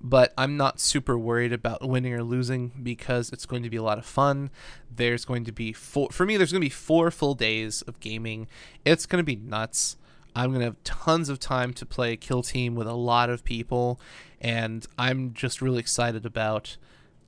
[0.00, 3.82] but I'm not super worried about winning or losing because it's going to be a
[3.82, 4.50] lot of fun.
[4.94, 6.36] There's going to be four for me.
[6.36, 8.46] There's going to be four full days of gaming.
[8.84, 9.96] It's going to be nuts.
[10.36, 13.42] I'm going to have tons of time to play Kill Team with a lot of
[13.42, 13.98] people,
[14.40, 16.76] and I'm just really excited about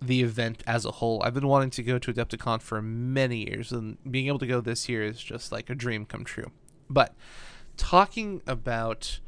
[0.00, 1.22] the event as a whole.
[1.22, 4.60] I've been wanting to go to Adepticon for many years, and being able to go
[4.60, 6.50] this year is just like a dream come true.
[6.88, 7.14] But
[7.76, 9.20] talking about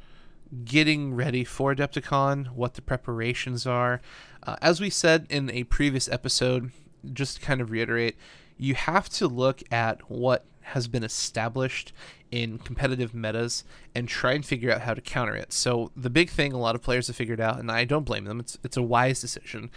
[0.64, 4.00] getting ready for Adepticon, what the preparations are.
[4.42, 6.72] Uh, as we said in a previous episode,
[7.12, 8.16] just to kind of reiterate,
[8.58, 11.92] you have to look at what has been established
[12.30, 15.52] in competitive metas and try and figure out how to counter it.
[15.52, 18.24] So the big thing a lot of players have figured out, and I don't blame
[18.24, 19.70] them, it's it's a wise decision,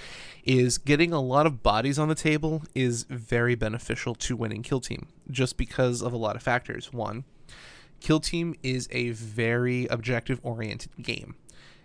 [0.43, 4.79] is getting a lot of bodies on the table is very beneficial to winning kill
[4.79, 6.93] team, just because of a lot of factors.
[6.93, 7.25] One,
[7.99, 11.35] Kill Team is a very objective oriented game.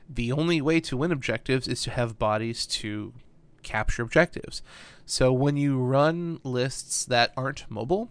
[0.08, 3.14] The only way to win objectives is to have bodies to
[3.62, 4.62] capture objectives.
[5.06, 8.10] So when you run lists that aren't mobile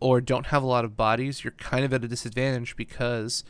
[0.00, 3.44] or don't have a lot of bodies, you're kind of at a disadvantage because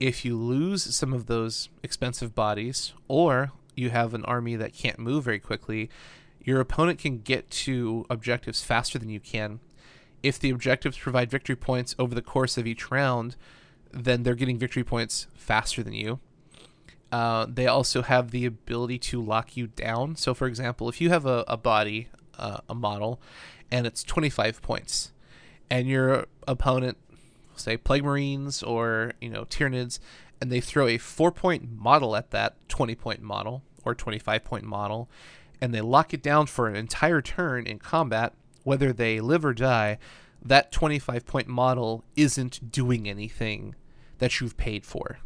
[0.00, 4.98] if you lose some of those expensive bodies or you have an army that can't
[4.98, 5.90] move very quickly,
[6.42, 9.60] your opponent can get to objectives faster than you can
[10.24, 13.36] if the objectives provide victory points over the course of each round,
[13.92, 16.18] then they're getting victory points faster than you.
[17.12, 20.16] Uh, they also have the ability to lock you down.
[20.16, 23.20] So, for example, if you have a, a body, uh, a model,
[23.70, 25.12] and it's 25 points,
[25.70, 26.98] and your opponent,
[27.56, 29.98] say Plague Marines or you know Tyranids,
[30.40, 34.64] and they throw a four point model at that 20 point model or 25 point
[34.64, 35.08] model,
[35.60, 39.54] and they lock it down for an entire turn in combat, whether they live or
[39.54, 39.98] die,
[40.42, 43.74] that 25 point model isn't doing anything
[44.18, 45.18] that you've paid for.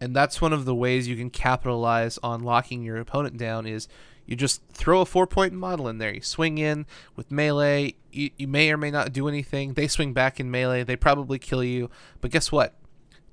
[0.00, 3.88] And that's one of the ways you can capitalize on locking your opponent down is
[4.26, 6.14] you just throw a four point model in there.
[6.14, 7.94] You swing in with melee.
[8.12, 9.74] You, you may or may not do anything.
[9.74, 10.84] They swing back in melee.
[10.84, 11.90] They probably kill you.
[12.20, 12.74] But guess what?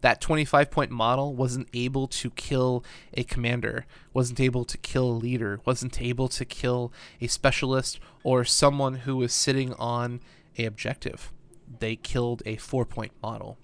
[0.01, 5.13] that 25 point model wasn't able to kill a commander, wasn't able to kill a
[5.13, 10.19] leader, wasn't able to kill a specialist or someone who was sitting on
[10.57, 11.31] a objective.
[11.79, 13.57] They killed a four point model.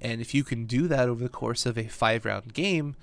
[0.00, 2.94] And if you can do that over the course of a five round game,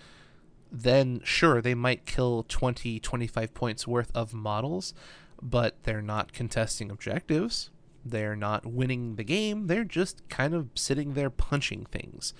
[0.82, 4.94] then sure, they might kill 20, 25 points worth of models,
[5.42, 7.70] but they're not contesting objectives.
[8.04, 12.34] They're not winning the game, they're just kind of sitting there punching things.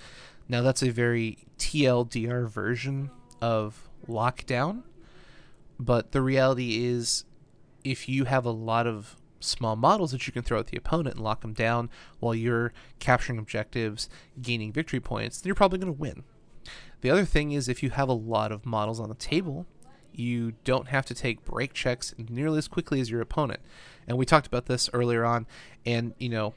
[0.48, 4.82] Now, that's a very TLDR version of lockdown,
[5.78, 7.24] But the reality is,
[7.84, 11.16] if you have a lot of small models that you can throw at the opponent
[11.16, 14.08] and lock them down while you're capturing objectives,
[14.40, 16.24] gaining victory points, then you're probably going to win.
[17.00, 19.66] The other thing is if you have a lot of models on the table,
[20.12, 23.60] you don't have to take break checks nearly as quickly as your opponent.
[24.08, 25.46] And we talked about this earlier on.
[25.84, 26.54] And, you know,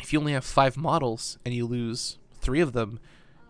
[0.00, 3.00] if you only have five models and you lose three of them,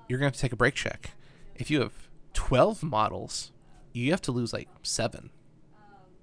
[0.09, 1.13] you're going to have to take a break check.
[1.57, 3.51] If you have 12 models,
[3.93, 5.31] you have to lose like seven.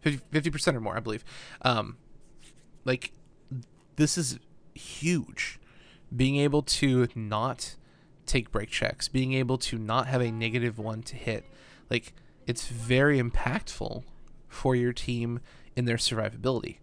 [0.01, 1.25] 50 percent or more, I believe.
[1.61, 1.97] Um,
[2.85, 3.11] like
[3.97, 4.39] this is
[4.73, 5.59] huge.
[6.15, 7.75] Being able to not
[8.29, 11.45] take break checks, being able to not have a negative one to hit,
[11.89, 12.13] like
[12.47, 14.03] it's very impactful
[14.47, 15.39] for your team
[15.75, 16.77] in their survivability.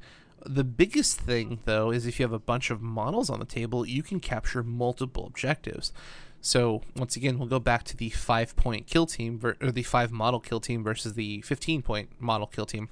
[0.44, 3.84] The biggest thing, though, is if you have a bunch of models on the table,
[3.84, 5.92] you can capture multiple objectives.
[6.40, 9.82] So once again, we'll go back to the five point kill team ver- or the
[9.82, 12.88] five model kill team versus the 15 point model kill team.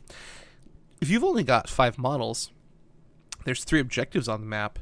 [1.01, 2.51] If you've only got five models,
[3.45, 4.81] there's three objectives on the map.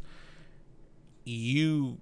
[1.25, 1.99] You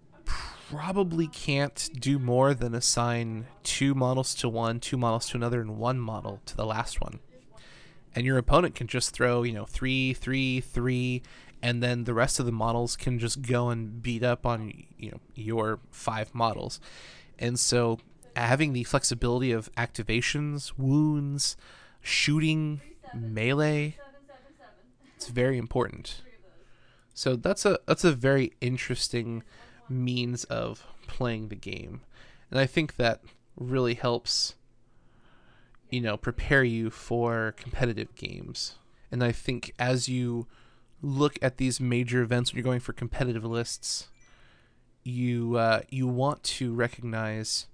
[0.71, 5.77] probably can't do more than assign two models to one, two models to another, and
[5.77, 7.19] one model to the last one.
[8.15, 11.23] And your opponent can just throw, you know, three, three, three,
[11.63, 15.11] and then the rest of the models can just go and beat up on you
[15.11, 16.81] know your five models
[17.39, 17.99] and so
[18.37, 21.57] having the flexibility of activations wounds
[22.01, 22.81] shooting
[23.15, 23.97] melee
[25.17, 26.23] it's very important
[27.13, 29.43] so that's a that's a very interesting
[29.91, 32.01] means of playing the game
[32.51, 33.21] and i think that
[33.57, 34.55] really helps
[35.91, 38.77] you know prepare you for competitive games
[39.11, 40.47] and i think as you
[41.03, 44.09] look at these major events when you're going for competitive lists,
[45.03, 47.67] you uh, you want to recognize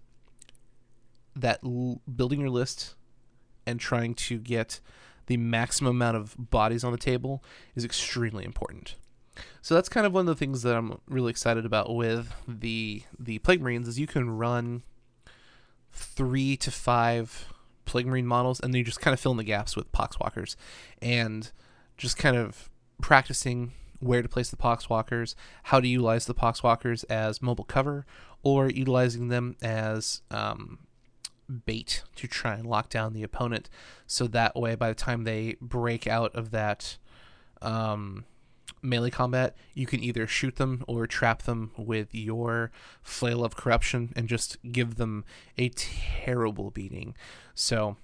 [1.35, 2.95] that l- building your list
[3.67, 4.81] and trying to get
[5.27, 7.43] the maximum amount of bodies on the table
[7.75, 8.95] is extremely important.
[9.63, 13.03] So that's kind of one of the things that I'm really excited about with the
[13.19, 14.83] the Plague Marines is you can run
[15.93, 17.47] three to five
[17.85, 20.57] Plague Marine models and then you just kind of fill in the gaps with Poxwalkers
[21.01, 21.51] and
[21.97, 22.69] just kind of
[23.01, 28.05] practicing where to place the poxwalkers, how to utilize the poxwalkers as mobile cover,
[28.43, 30.79] or utilizing them as um,
[31.65, 33.69] bait to try and lock down the opponent.
[34.07, 36.99] So that way, by the time they break out of that
[37.63, 38.25] um,
[38.87, 42.71] melee combat, you can either shoot them or trap them with your
[43.03, 45.25] flail of corruption and just give them
[45.59, 47.15] a terrible beating.
[47.55, 47.97] So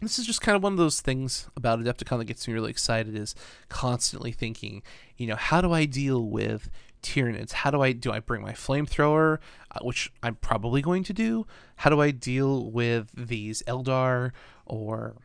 [0.00, 2.70] this is just kind of one of those things about Adepticon that gets me really
[2.70, 3.34] excited is
[3.68, 4.82] constantly thinking,
[5.16, 6.70] you know, how do I deal with
[7.02, 7.52] Tyranids?
[7.52, 9.38] How do I do I bring my flamethrower,
[9.70, 11.46] uh, which I'm probably going to do?
[11.76, 14.32] How do I deal with these Eldar
[14.66, 15.16] or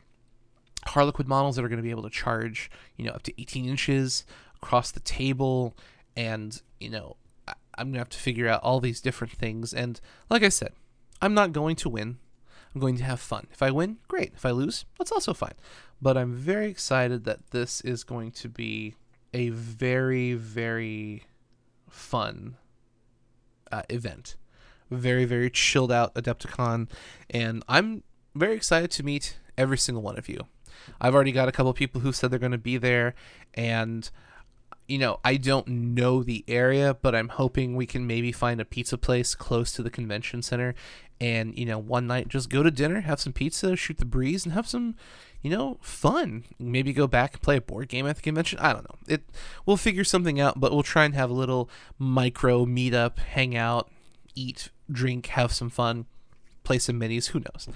[0.86, 3.66] Harlequin models that are going to be able to charge, you know, up to 18
[3.66, 4.26] inches
[4.62, 5.76] across the table
[6.16, 7.16] and, you know,
[7.78, 10.74] I'm to have to figure out all these different things and like I said,
[11.22, 12.18] I'm not going to win.
[12.74, 13.48] I'm going to have fun.
[13.52, 14.34] If I win, great.
[14.36, 15.54] If I lose, that's also fine.
[16.02, 18.96] But I'm very excited that this is going to be
[19.34, 21.24] a very, very
[21.90, 22.58] fun
[23.72, 24.36] uh, event.
[24.92, 26.90] Very, very chilled out Adepticon.
[27.30, 28.04] And I'm
[28.36, 30.42] very excited to meet every single one of you.
[31.02, 33.16] I've already got a couple people who said they're going to be there.
[33.56, 34.10] And
[34.88, 38.66] you know, I don't know the area, but I'm hoping we can maybe find a
[38.66, 40.76] pizza place close to the convention center
[41.20, 44.46] and, you know, one night just go to dinner, have some pizza, shoot the breeze,
[44.46, 44.96] and have some,
[45.42, 46.46] you know, fun.
[46.60, 48.60] Maybe go back and play a board game at the convention.
[48.60, 48.98] I don't know.
[49.08, 49.24] It
[49.66, 53.90] we'll figure something out, but we'll try and have a little micro meetup, hang out,
[54.36, 56.06] eat, drink, have some fun,
[56.64, 57.68] play some minis, who knows.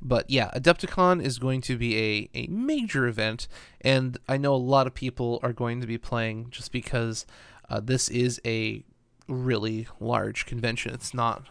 [0.00, 3.48] But yeah, Adepticon is going to be a, a major event,
[3.80, 7.26] and I know a lot of people are going to be playing just because
[7.68, 8.84] uh, this is a
[9.26, 10.94] really large convention.
[10.94, 11.44] It's not,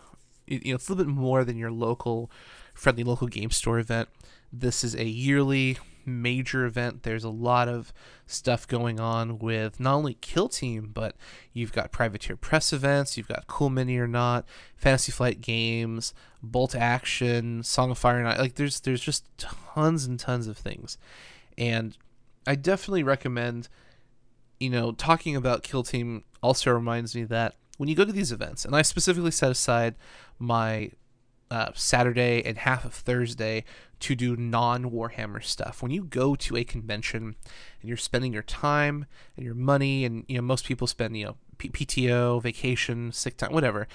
[0.47, 2.31] you know, it's a little bit more than your local,
[2.73, 4.09] friendly local game store event.
[4.51, 5.77] This is a yearly
[6.07, 7.03] major event.
[7.03, 7.93] There's a lot of
[8.25, 11.15] stuff going on with not only Kill Team, but
[11.53, 14.45] you've got Privateer Press events, you've got Cool Mini or Not,
[14.75, 18.39] Fantasy Flight Games, Bolt Action, Song of Fire and Ice.
[18.39, 20.97] Like there's there's just tons and tons of things,
[21.57, 21.97] and
[22.47, 23.69] I definitely recommend.
[24.59, 28.31] You know, talking about Kill Team also reminds me that when you go to these
[28.31, 29.95] events, and I specifically set aside
[30.39, 30.91] my
[31.49, 33.63] uh, Saturday and half of Thursday
[33.99, 35.81] to do non Warhammer stuff.
[35.81, 37.35] When you go to a convention
[37.81, 41.25] and you're spending your time and your money, and you know most people spend you
[41.25, 43.87] know P- PTO, vacation, sick time, whatever.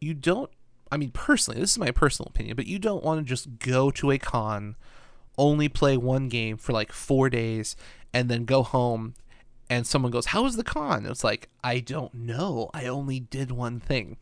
[0.00, 0.50] You don't.
[0.90, 3.90] I mean, personally, this is my personal opinion, but you don't want to just go
[3.90, 4.76] to a con
[5.38, 7.76] only play one game for like four days
[8.12, 9.14] and then go home
[9.70, 11.06] and someone goes, How was the con?
[11.06, 12.70] It's like, I don't know.
[12.74, 14.16] I only did one thing.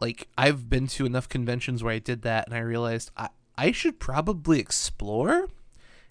[0.00, 3.72] Like, I've been to enough conventions where I did that and I realized I, I
[3.72, 5.48] should probably explore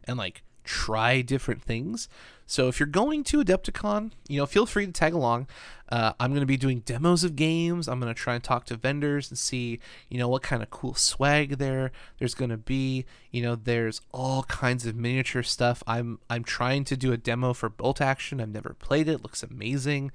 [0.06, 2.08] and like try different things.
[2.46, 5.48] So if you're going to Adepticon, you know, feel free to tag along.
[5.90, 7.88] Uh, I'm going to be doing demos of games.
[7.88, 9.80] I'm going to try and talk to vendors and see,
[10.10, 13.06] you know, what kind of cool swag there there's going to be.
[13.32, 15.84] You know, there's all kinds of miniature stuff.
[15.86, 18.42] I'm I'm trying to do a demo for Bolt Action.
[18.42, 19.14] I've never played it.
[19.14, 20.12] it looks amazing.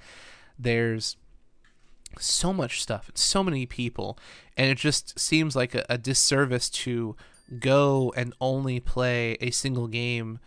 [0.58, 1.16] There's
[2.18, 4.18] so much stuff and so many people,
[4.56, 7.16] and it just seems like a, a disservice to
[7.58, 10.38] go and only play a single game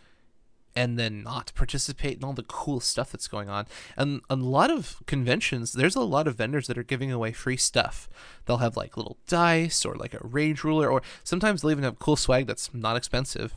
[0.76, 3.66] and then not participate in all the cool stuff that's going on.
[3.98, 7.58] And a lot of conventions, there's a lot of vendors that are giving away free
[7.58, 8.10] stuff.
[8.46, 12.00] They'll have like little dice or like a range ruler, or sometimes they'll even have
[12.00, 13.54] cool swag that's not expensive.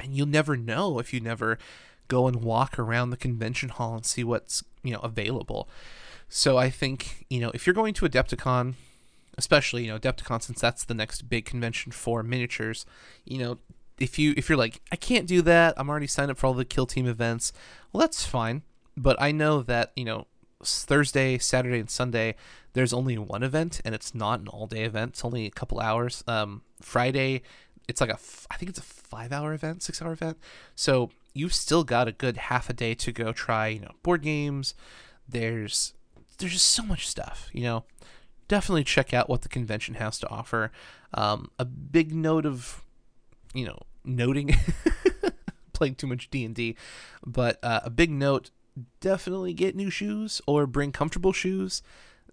[0.00, 1.58] And you'll never know if you never
[2.08, 5.68] go and walk around the convention hall and see what's, you know, available.
[6.28, 8.74] So I think, you know, if you're going to Adepticon,
[9.36, 12.84] especially, you know, Adepticon since that's the next big convention for miniatures,
[13.24, 13.58] you know,
[13.98, 16.54] if you if you're like I can't do that, I'm already signed up for all
[16.54, 17.52] the kill team events.
[17.92, 18.62] Well, that's fine.
[18.96, 20.26] But I know that you know
[20.62, 22.34] Thursday, Saturday, and Sunday
[22.74, 25.12] there's only one event, and it's not an all day event.
[25.12, 26.22] It's only a couple hours.
[26.26, 27.42] Um, Friday,
[27.88, 28.18] it's like a
[28.50, 30.38] I think it's a five hour event, six hour event.
[30.74, 34.22] So you've still got a good half a day to go try you know board
[34.22, 34.74] games.
[35.28, 35.94] There's
[36.38, 37.48] there's just so much stuff.
[37.52, 37.84] You know,
[38.48, 40.72] definitely check out what the convention has to offer.
[41.12, 42.82] Um, a big note of
[43.54, 44.54] you know noting
[45.72, 46.76] playing too much D&D
[47.26, 48.50] but uh, a big note
[49.00, 51.82] definitely get new shoes or bring comfortable shoes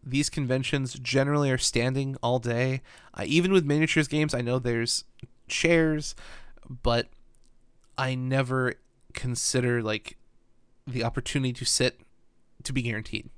[0.03, 2.82] these conventions generally are standing all day
[3.14, 5.03] uh, even with miniatures games I know there's
[5.47, 6.16] chairs
[6.84, 7.08] but
[7.97, 8.76] I never
[9.14, 10.18] consider like
[10.86, 12.01] the opportunity to sit
[12.64, 13.30] to be guaranteed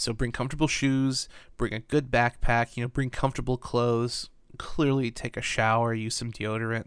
[0.00, 5.36] so bring comfortable shoes bring a good backpack you know bring comfortable clothes clearly take
[5.36, 6.86] a shower use some deodorant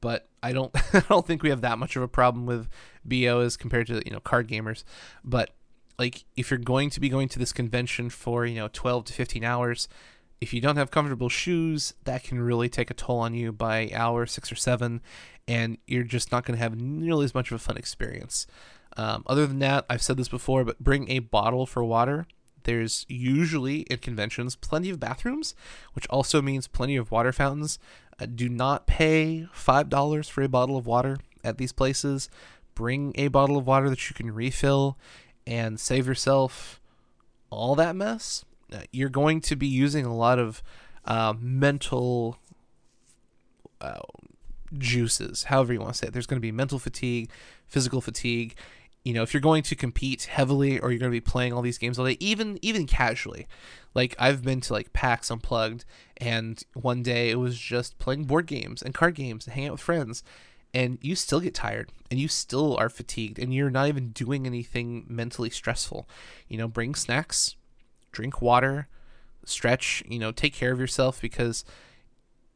[0.00, 2.68] but I don't I don't think we have that much of a problem with
[3.04, 4.84] BO as compared to you know card gamers.
[5.24, 5.50] But
[5.98, 9.12] like if you're going to be going to this convention for you know 12 to
[9.12, 9.88] 15 hours,
[10.40, 13.90] if you don't have comfortable shoes, that can really take a toll on you by
[13.92, 15.00] hour six or seven,
[15.46, 18.46] and you're just not going to have nearly as much of a fun experience.
[18.96, 22.26] Um, other than that, I've said this before, but bring a bottle for water.
[22.64, 25.54] There's usually in conventions plenty of bathrooms,
[25.92, 27.78] which also means plenty of water fountains.
[28.20, 32.28] Uh, do not pay $5 for a bottle of water at these places.
[32.74, 34.98] Bring a bottle of water that you can refill
[35.46, 36.80] and save yourself
[37.50, 38.44] all that mess.
[38.72, 40.62] Uh, you're going to be using a lot of
[41.04, 42.36] uh, mental
[43.80, 44.00] uh,
[44.76, 46.12] juices, however you want to say it.
[46.12, 47.30] There's going to be mental fatigue,
[47.66, 48.54] physical fatigue.
[49.08, 51.62] You know, if you're going to compete heavily or you're going to be playing all
[51.62, 53.48] these games all day, even even casually,
[53.94, 55.86] like I've been to like PAX Unplugged,
[56.18, 59.72] and one day it was just playing board games and card games and hanging out
[59.72, 60.22] with friends,
[60.74, 64.44] and you still get tired and you still are fatigued and you're not even doing
[64.44, 66.06] anything mentally stressful.
[66.46, 67.56] You know, bring snacks,
[68.12, 68.88] drink water,
[69.42, 70.02] stretch.
[70.06, 71.64] You know, take care of yourself because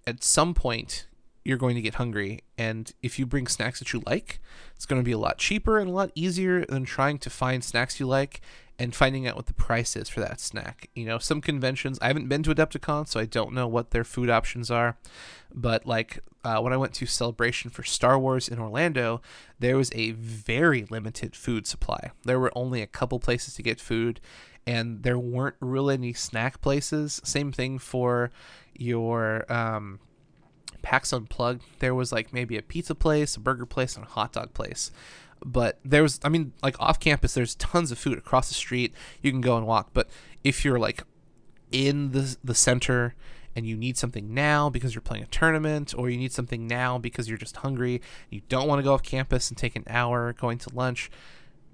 [0.06, 1.06] at some point
[1.44, 2.40] you're going to get hungry.
[2.56, 4.40] And if you bring snacks that you like,
[4.76, 7.64] it's going to be a lot cheaper and a lot easier than trying to find
[7.64, 8.40] snacks you like
[8.78, 10.88] and finding out what the price is for that snack.
[10.94, 14.04] You know, some conventions, I haven't been to Adepticon, so I don't know what their
[14.04, 14.96] food options are.
[15.54, 19.20] But like uh, when I went to Celebration for Star Wars in Orlando,
[19.58, 22.10] there was a very limited food supply.
[22.24, 24.20] There were only a couple places to get food,
[24.66, 27.20] and there weren't really any snack places.
[27.24, 28.30] Same thing for
[28.74, 29.50] your.
[29.52, 30.00] Um,
[30.82, 34.32] PAX Unplugged, there was like maybe a pizza place, a burger place, and a hot
[34.32, 34.90] dog place.
[35.44, 38.92] But there was i mean like off campus there's tons of food across the street.
[39.20, 39.90] You can go and walk.
[39.92, 40.08] But
[40.44, 41.02] if you're like
[41.70, 43.14] in the the center
[43.54, 46.96] and you need something now because you're playing a tournament or you need something now
[46.98, 50.32] because you're just hungry you don't want to go off campus and take an hour
[50.32, 51.10] going to lunch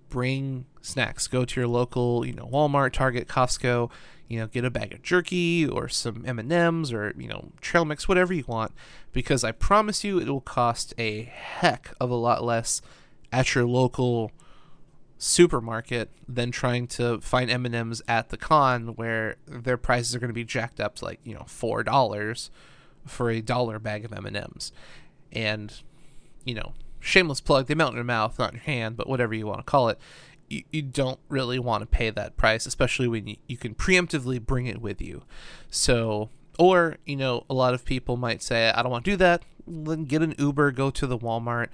[0.09, 1.28] bring snacks.
[1.28, 3.90] Go to your local you know walmart target costco
[4.29, 8.09] you know get a bag of jerky or some m&ms or you know trail mix
[8.09, 8.72] whatever you want
[9.12, 12.81] because i promise you it will cost a heck of a lot less
[13.33, 14.31] at your local
[15.18, 20.35] supermarket than trying to find M&Ms at the con where their prices are going to
[20.35, 22.51] be jacked up to like, you know, $4
[23.05, 24.70] for a dollar bag of M&Ms.
[25.33, 25.74] And
[26.45, 29.35] you know, shameless plug, they melt in your mouth, not in your hand, but whatever
[29.35, 29.99] you want to call it.
[30.49, 34.44] You, you don't really want to pay that price, especially when you, you can preemptively
[34.44, 35.22] bring it with you.
[35.70, 39.16] So, or, you know, a lot of people might say, I don't want to do
[39.18, 41.68] that then get an Uber, go to the Walmart.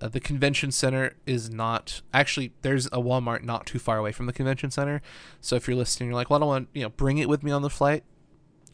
[0.00, 4.26] Uh, the convention center is not actually there's a Walmart not too far away from
[4.26, 5.00] the convention center.
[5.40, 7.42] So if you're listening, you're like, well, I don't want you know bring it with
[7.42, 8.04] me on the flight.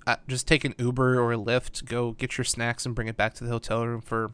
[0.04, 3.16] Uh, just take an Uber or a Lyft, go get your snacks and bring it
[3.16, 4.32] back to the hotel room for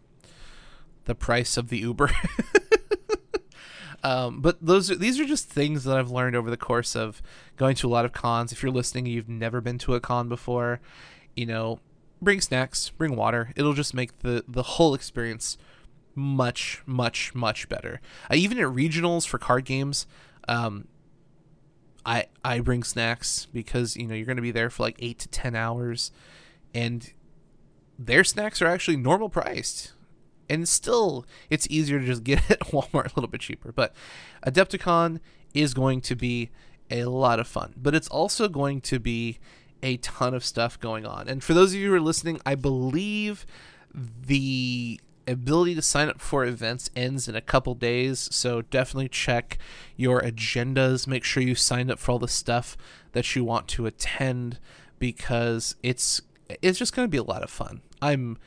[1.05, 2.11] the price of the Uber.
[4.03, 7.21] um, but those these are just things that I've learned over the course of
[7.57, 8.53] going to a lot of cons.
[8.53, 10.81] If you're listening, you've never been to a con before,
[11.35, 11.81] you know,
[12.23, 13.53] bring snacks, bring water.
[13.57, 15.59] It'll just make the the whole experience
[16.15, 18.01] much, much, much better.
[18.31, 20.07] Uh, even at regionals for card games,
[20.49, 20.87] um,
[22.05, 25.19] I I bring snacks because you know you're going to be there for like eight
[25.21, 26.13] to ten hours,
[26.75, 27.13] and
[27.99, 29.93] their snacks are actually normal priced,
[30.49, 33.73] and still it's easier to just get it at Walmart a little bit cheaper.
[33.73, 33.95] But
[34.47, 35.21] Adepticon
[35.55, 36.51] is going to be
[36.91, 39.39] a lot of fun, but it's also going to be
[39.83, 41.29] a ton of stuff going on.
[41.29, 43.47] And for those of you who are listening, I believe
[43.95, 49.59] the ability to sign up for events ends in a couple days, so definitely check
[49.97, 51.07] your agendas.
[51.07, 52.77] Make sure you signed up for all the stuff
[53.13, 54.59] that you want to attend
[54.99, 56.23] because it's
[56.63, 57.83] it's just going to be a lot of fun.
[58.01, 58.39] I'm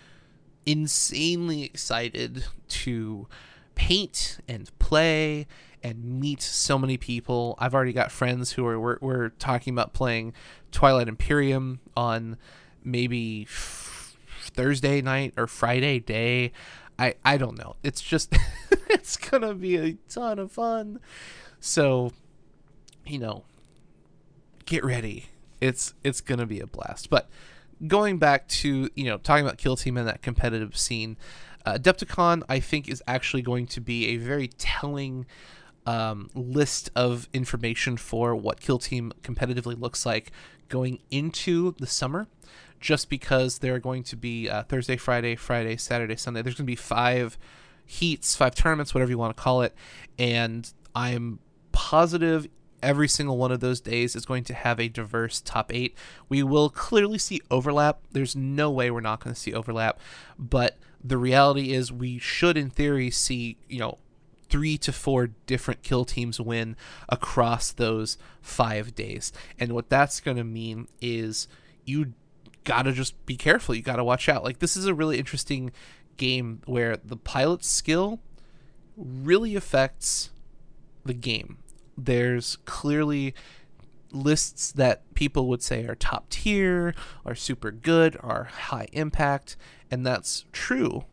[0.66, 3.28] insanely excited to
[3.76, 5.47] paint and play
[5.84, 7.55] and meet so many people.
[7.59, 10.34] I've already got friends who are we're, we're talking about playing
[10.72, 12.38] Twilight Imperium on
[12.84, 16.51] maybe Thursday night or Friday day.
[16.99, 17.76] I I don't know.
[17.84, 18.36] It's just
[18.89, 20.99] it's gonna be a ton of fun.
[21.59, 22.12] So,
[23.05, 23.43] you know,
[24.66, 25.26] get ready.
[25.59, 27.09] It's it's gonna be a blast.
[27.09, 27.30] But
[27.88, 31.17] going back to you know talking about Kill Team and that competitive scene,
[31.65, 35.25] uh, Adepticon I think is actually going to be a very telling
[35.86, 40.32] um, list of information for what Kill Team competitively looks like
[40.69, 42.27] going into the summer
[42.79, 46.41] just because there are going to be uh, Thursday, Friday, Friday, Saturday, Sunday.
[46.41, 47.38] There's going to be five
[47.86, 49.75] heats, five tournaments, whatever you want to call it.
[50.17, 51.39] And I'm
[51.71, 52.47] positive
[52.82, 55.95] every single one of those days is going to have a diverse top eight.
[56.29, 57.99] We will clearly see overlap.
[58.11, 59.99] There's no way we're not going to see overlap.
[60.38, 63.97] But the reality is, we should, in theory, see, you know,
[64.49, 66.75] three to four different kill teams win
[67.09, 69.32] across those five days.
[69.57, 71.47] And what that's going to mean is
[71.86, 72.13] you
[72.63, 73.75] gotta just be careful.
[73.75, 74.43] You gotta watch out.
[74.43, 75.71] Like this is a really interesting
[76.17, 78.19] game where the pilot's skill
[78.95, 80.29] really affects
[81.05, 81.57] the game.
[81.98, 83.34] There's clearly
[84.12, 86.94] lists that people would say are top tier,
[87.26, 89.56] are super good, are high impact,
[89.89, 91.06] and that's true.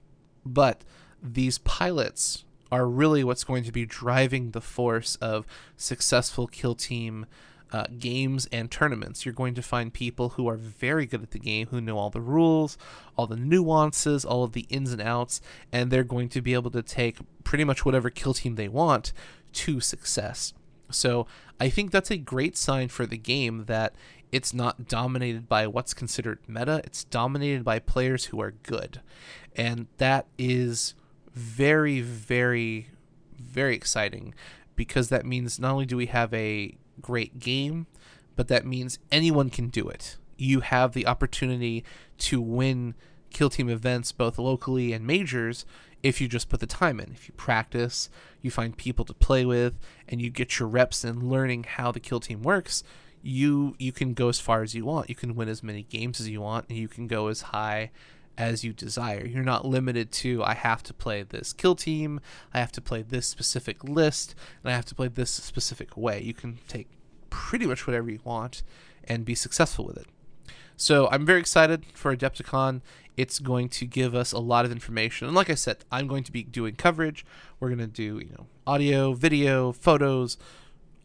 [0.45, 0.85] But
[1.23, 7.27] these pilots are really what's going to be driving the force of successful kill team
[7.73, 9.25] uh, games and tournaments.
[9.25, 12.11] You're going to find people who are very good at the game, who know all
[12.11, 12.79] the rules,
[13.17, 15.41] all the nuances, all of the ins and outs,
[15.73, 19.13] and they're going to be able to take pretty much whatever kill team they want
[19.53, 20.53] to success.
[20.91, 21.27] So
[21.61, 23.95] I think that's a great sign for the game that
[24.31, 29.01] it's not dominated by what's considered meta, it's dominated by players who are good.
[29.57, 30.95] And that is
[31.35, 32.91] very, very,
[33.39, 34.35] very exciting
[34.77, 37.87] because that means not only do we have a great game,
[38.37, 40.17] but that means anyone can do it.
[40.37, 41.85] You have the opportunity
[42.19, 42.95] to win
[43.31, 45.65] kill team events both locally and majors
[46.03, 47.13] if you just put the time in.
[47.13, 48.09] If you practice,
[48.41, 52.01] you find people to play with, and you get your reps in learning how the
[52.01, 52.85] kill team works,
[53.23, 55.09] you you can go as far as you want.
[55.09, 57.91] You can win as many games as you want, and you can go as high
[58.37, 59.27] as you desire.
[59.27, 62.21] You're not limited to I have to play this kill team,
[62.55, 66.23] I have to play this specific list, and I have to play this specific way.
[66.23, 66.89] You can take
[67.31, 68.63] pretty much whatever you want
[69.05, 70.07] and be successful with it.
[70.77, 72.83] So I'm very excited for Adepticon.
[73.19, 75.27] It's going to give us a lot of information.
[75.27, 77.27] And like I said, I'm going to be doing coverage.
[77.59, 80.39] We're going to do, you know, audio, video, photos,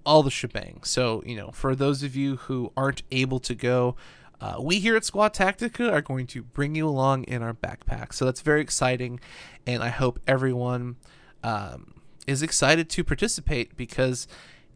[0.06, 0.82] all the shebang.
[0.84, 3.96] So, you know, for those of you who aren't able to go,
[4.40, 8.14] uh, we here at Squad Tactica are going to bring you along in our backpack.
[8.14, 9.20] So that's very exciting,
[9.66, 10.98] and I hope everyone
[11.44, 14.28] um, is excited to participate because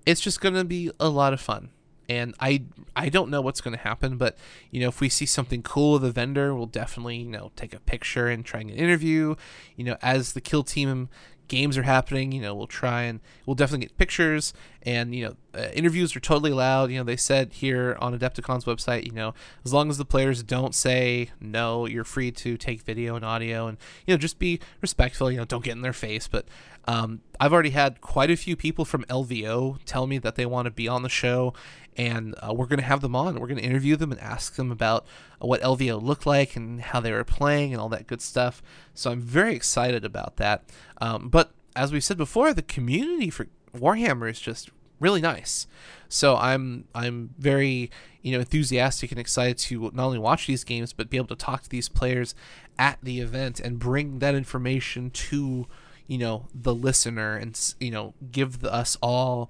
[0.05, 1.69] it's just going to be a lot of fun.
[2.09, 2.63] And I
[2.95, 4.37] I don't know what's going to happen, but
[4.71, 7.73] you know if we see something cool with a vendor, we'll definitely you know take
[7.73, 9.35] a picture and try and an interview.
[9.75, 11.09] You know as the kill team
[11.47, 14.53] games are happening, you know we'll try and we'll definitely get pictures.
[14.83, 16.91] And you know uh, interviews are totally allowed.
[16.91, 19.33] You know they said here on adepticon's website you know
[19.65, 23.67] as long as the players don't say no you're free to take video and audio
[23.67, 26.27] and you know just be respectful you know don't get in their face.
[26.29, 26.45] But
[26.87, 30.65] um, i've already had quite a few people from lvo tell me that they want
[30.65, 31.53] to be on the show
[31.97, 33.39] and uh, we're going to have them on.
[33.39, 35.05] We're going to interview them and ask them about
[35.39, 38.61] what lvo looked like and how they were playing and all that good stuff.
[38.93, 40.63] So i'm very excited about that.
[41.01, 44.69] Um, but as we said before the community for warhammer is just
[44.99, 45.67] really nice.
[46.07, 47.89] So I'm I'm very
[48.21, 51.35] you know enthusiastic and excited to not only watch these games but be able to
[51.35, 52.35] talk to these players
[52.77, 55.67] at the event and bring that information to
[56.07, 59.49] you know the listener and you know give us all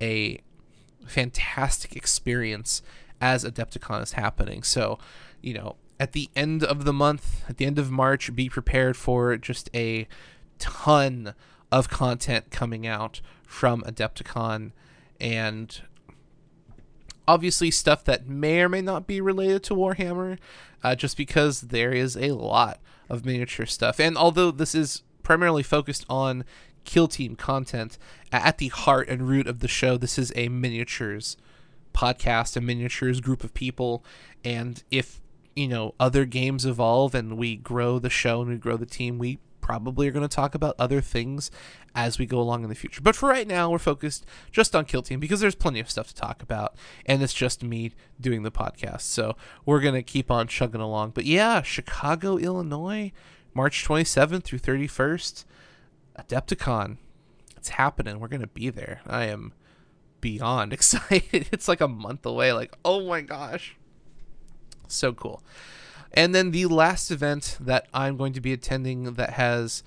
[0.00, 0.38] a
[1.06, 2.82] fantastic experience
[3.20, 4.62] as Adepticon is happening.
[4.62, 4.98] So
[5.42, 8.96] you know at the end of the month, at the end of March, be prepared
[8.96, 10.06] for just a
[10.58, 11.34] ton
[11.70, 14.72] of content coming out from Adepticon
[15.20, 15.82] and
[17.26, 20.38] obviously stuff that may or may not be related to Warhammer,
[20.82, 23.98] uh, just because there is a lot of miniature stuff.
[23.98, 26.44] And although this is primarily focused on
[26.84, 27.98] kill team content,
[28.30, 31.36] at the heart and root of the show, this is a miniatures
[31.92, 34.04] podcast, a miniatures group of people.
[34.44, 35.20] And if,
[35.56, 39.18] you know, other games evolve and we grow the show and we grow the team,
[39.18, 41.50] we probably are going to talk about other things
[41.94, 43.00] as we go along in the future.
[43.00, 46.08] But for right now, we're focused just on Kill Team because there's plenty of stuff
[46.08, 49.02] to talk about, and it's just me doing the podcast.
[49.02, 51.12] So we're going to keep on chugging along.
[51.12, 53.12] But yeah, Chicago, Illinois,
[53.54, 55.44] March 27th through 31st,
[56.18, 56.98] Adepticon.
[57.56, 58.20] It's happening.
[58.20, 59.00] We're going to be there.
[59.06, 59.52] I am
[60.20, 61.48] beyond excited.
[61.52, 62.52] It's like a month away.
[62.52, 63.76] Like, oh my gosh.
[64.88, 65.42] So cool.
[66.12, 69.82] And then the last event that I'm going to be attending that has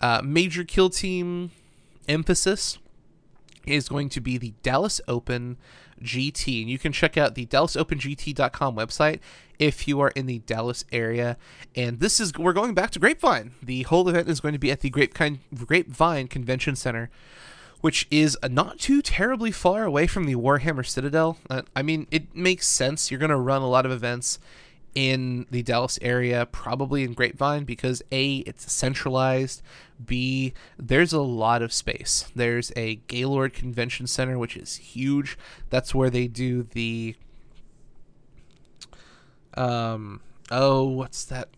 [0.00, 1.52] uh, major kill team
[2.08, 2.78] emphasis
[3.66, 5.56] is going to be the Dallas Open
[6.02, 6.62] GT.
[6.62, 9.20] And you can check out the DallasOpenGT.com website
[9.58, 11.36] if you are in the Dallas area.
[11.76, 13.52] And this is, we're going back to Grapevine.
[13.62, 17.10] The whole event is going to be at the Grapevine, Convention Center
[17.80, 21.38] which is not too terribly far away from the Warhammer Citadel.
[21.48, 23.10] Uh, I mean, it makes sense.
[23.10, 24.38] You're going to run a lot of events
[24.94, 29.62] in the Dallas area, probably in Grapevine, because A, it's centralized.
[30.04, 32.30] B, there's a lot of space.
[32.34, 35.38] There's a Gaylord Convention Center, which is huge.
[35.68, 37.16] That's where they do the.
[39.54, 40.20] Um,
[40.50, 41.48] oh, what's that?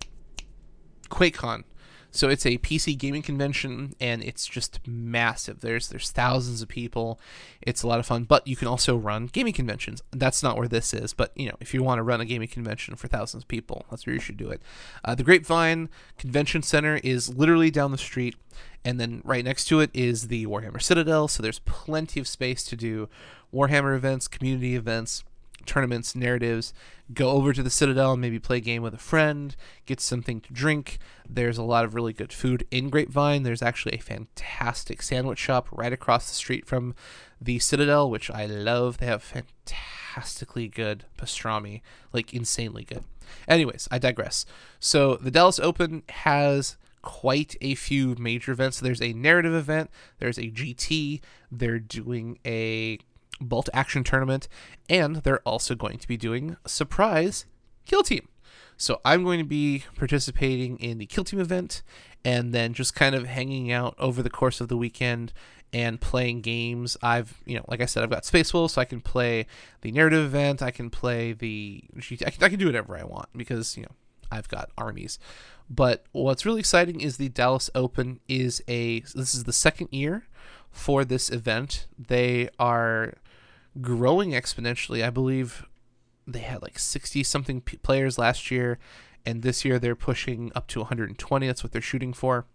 [1.08, 1.64] QuakeCon.
[2.12, 5.60] So it's a PC gaming convention and it's just massive.
[5.60, 7.18] There's there's thousands of people.
[7.62, 10.02] It's a lot of fun, but you can also run gaming conventions.
[10.10, 12.48] That's not where this is, but you know, if you want to run a gaming
[12.48, 14.60] convention for thousands of people, that's where you should do it.
[15.04, 15.88] Uh, the Grapevine
[16.18, 18.36] Convention Center is literally down the street,
[18.84, 22.62] and then right next to it is the Warhammer Citadel, so there's plenty of space
[22.64, 23.08] to do
[23.54, 25.24] Warhammer events, community events
[25.66, 26.72] tournaments, narratives,
[27.12, 29.56] go over to the Citadel and maybe play a game with a friend,
[29.86, 30.98] get something to drink.
[31.28, 33.42] There's a lot of really good food in Grapevine.
[33.42, 36.94] There's actually a fantastic sandwich shop right across the street from
[37.40, 38.98] the Citadel, which I love.
[38.98, 41.82] They have fantastically good pastrami,
[42.12, 43.04] like insanely good.
[43.48, 44.44] Anyways, I digress.
[44.78, 48.80] So the Dallas Open has quite a few major events.
[48.80, 52.98] There's a narrative event, there's a GT, they're doing a
[53.42, 54.48] bolt action tournament,
[54.88, 57.46] and they're also going to be doing surprise
[57.84, 58.28] kill team.
[58.76, 61.82] So I'm going to be participating in the kill team event
[62.24, 65.32] and then just kind of hanging out over the course of the weekend
[65.72, 66.96] and playing games.
[67.02, 69.46] I've, you know, like I said, I've got Space Wolves, so I can play
[69.80, 70.62] the narrative event.
[70.62, 73.92] I can play the I can, I can do whatever I want because you know
[74.30, 75.18] I've got armies.
[75.70, 80.26] But what's really exciting is the Dallas Open is a this is the second year
[80.70, 81.86] for this event.
[81.98, 83.14] They are
[83.80, 85.04] growing exponentially.
[85.04, 85.66] I believe
[86.26, 88.78] they had like 60 something p- players last year,
[89.24, 91.46] and this year they're pushing up to 120.
[91.46, 92.46] That's what they're shooting for.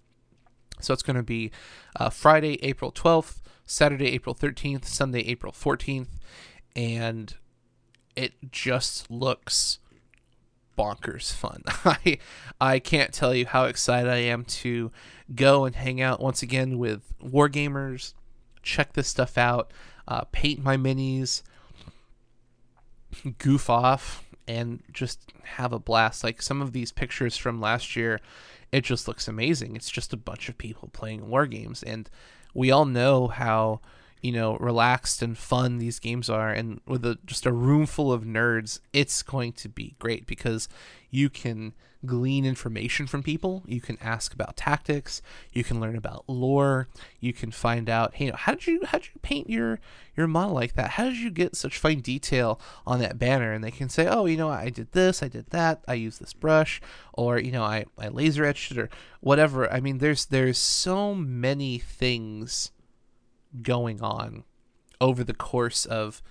[0.80, 1.52] So it's going to be
[2.00, 6.08] uh, Friday, April 12th, Saturday, April 13th, Sunday, April 14th,
[6.76, 7.34] and
[8.16, 9.80] it just looks
[10.78, 11.64] bonkers fun.
[11.86, 12.20] I
[12.62, 14.92] I can't tell you how excited I am to
[15.34, 18.14] go and hang out once again with wargamers,
[18.62, 19.72] check this stuff out
[20.08, 21.42] uh, paint my minis,
[23.38, 26.24] goof off, and just have a blast.
[26.24, 28.20] Like some of these pictures from last year,
[28.72, 29.76] it just looks amazing.
[29.76, 32.10] It's just a bunch of people playing war games, and
[32.54, 33.82] we all know how
[34.22, 38.12] you know relaxed and fun these games are and with a, just a room full
[38.12, 40.68] of nerds it's going to be great because
[41.10, 41.74] you can
[42.06, 43.64] glean information from people.
[43.66, 45.22] You can ask about tactics.
[45.52, 46.88] You can learn about lore.
[47.20, 49.80] You can find out hey you know, how did you how did you paint your
[50.16, 50.92] your model like that?
[50.92, 53.52] How did you get such fine detail on that banner?
[53.52, 56.20] And they can say oh you know i did this i did that i used
[56.20, 56.82] this brush
[57.14, 58.90] or you know i, I laser etched it or
[59.22, 59.72] whatever.
[59.72, 62.72] I mean there's there's so many things
[63.62, 64.44] going on
[65.00, 66.22] over the course of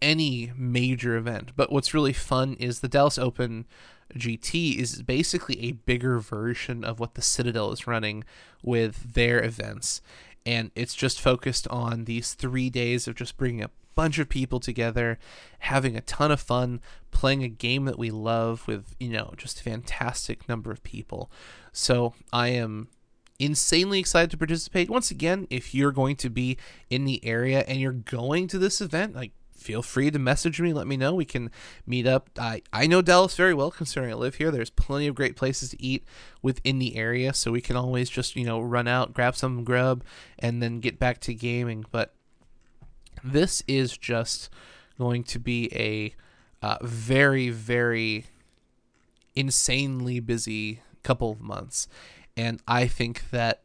[0.00, 1.52] any major event.
[1.56, 3.66] But what's really fun is the Dallas Open
[4.14, 8.24] GT is basically a bigger version of what the Citadel is running
[8.62, 10.02] with their events.
[10.44, 14.58] And it's just focused on these three days of just bringing a bunch of people
[14.58, 15.18] together,
[15.60, 19.60] having a ton of fun, playing a game that we love with, you know, just
[19.60, 21.30] a fantastic number of people.
[21.72, 22.88] So I am
[23.42, 24.88] insanely excited to participate.
[24.88, 26.56] Once again, if you're going to be
[26.90, 30.72] in the area and you're going to this event, like feel free to message me.
[30.72, 31.14] Let me know.
[31.14, 31.50] We can
[31.86, 32.30] meet up.
[32.38, 34.50] I, I know Dallas very well considering I live here.
[34.50, 36.04] There's plenty of great places to eat
[36.40, 40.04] within the area, so we can always just, you know, run out, grab some grub,
[40.38, 41.84] and then get back to gaming.
[41.90, 42.14] But
[43.22, 44.50] this is just
[44.98, 46.14] going to be a
[46.64, 48.26] uh, very, very
[49.34, 51.88] insanely busy couple of months.
[52.36, 53.62] And I think that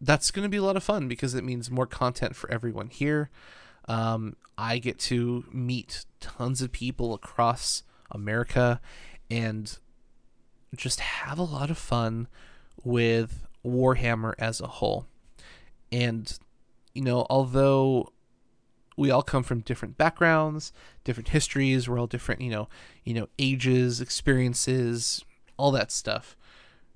[0.00, 2.88] that's going to be a lot of fun because it means more content for everyone
[2.88, 3.30] here.
[3.88, 8.80] Um, I get to meet tons of people across America
[9.30, 9.78] and
[10.76, 12.28] just have a lot of fun
[12.84, 15.06] with Warhammer as a whole.
[15.90, 16.38] And,
[16.94, 18.12] you know, although
[18.96, 20.72] we all come from different backgrounds,
[21.04, 22.68] different histories, we're all different, you know,
[23.04, 25.24] you know, ages, experiences,
[25.56, 26.36] all that stuff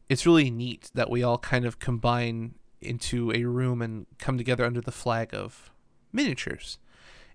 [0.09, 4.65] it's really neat that we all kind of combine into a room and come together
[4.65, 5.71] under the flag of
[6.13, 6.79] miniatures.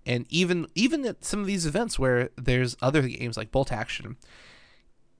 [0.04, 4.16] And even even at some of these events where there's other games like Bolt Action,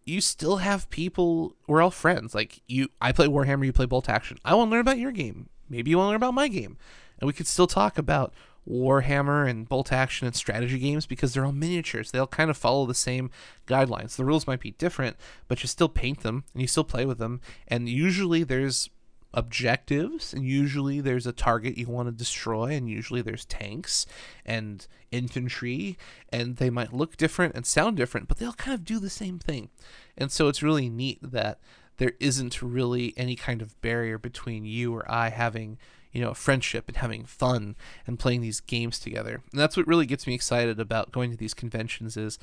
[0.05, 1.55] you still have people.
[1.69, 2.35] We're all friends.
[2.35, 4.39] Like you, I play Warhammer, you play Bolt Action.
[4.45, 5.49] I want to learn about your game.
[5.69, 6.77] Maybe you want to learn about my game,
[7.21, 8.35] and we could still talk about
[8.69, 12.11] Warhammer and Bolt Action and strategy games because they're all miniatures.
[12.11, 13.31] They all kind of follow the same
[13.67, 14.17] guidelines.
[14.17, 15.17] The rules might be different,
[15.49, 17.41] but you still paint them and you still play with them.
[17.67, 18.89] And usually there's
[19.35, 24.05] objectives and usually there's a target you want to destroy and usually there's tanks
[24.45, 25.97] and infantry
[26.31, 29.09] and they might look different and sound different but they all kind of do the
[29.09, 29.71] same thing
[30.19, 31.59] and so it's really neat that
[31.97, 35.79] there isn't really any kind of barrier between you or i having
[36.13, 37.75] you know, friendship and having fun
[38.07, 39.43] and playing these games together.
[39.51, 42.39] And that's what really gets me excited about going to these conventions is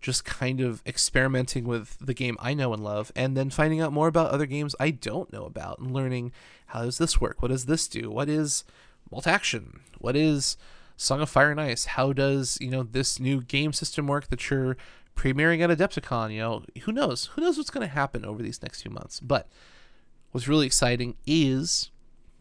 [0.00, 3.92] just kind of experimenting with the game I know and love and then finding out
[3.92, 6.32] more about other games I don't know about and learning
[6.66, 7.42] how does this work?
[7.42, 8.10] What does this do?
[8.10, 8.64] What is
[9.10, 9.80] Bolt Action?
[9.98, 10.56] What is
[10.96, 11.84] Song of Fire and Ice?
[11.84, 14.78] How does, you know, this new game system work that you're
[15.14, 16.32] premiering at Adepticon?
[16.32, 17.26] You know, who knows?
[17.34, 19.20] Who knows what's going to happen over these next few months?
[19.20, 19.48] But
[20.30, 21.90] what's really exciting is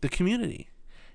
[0.02, 0.69] the community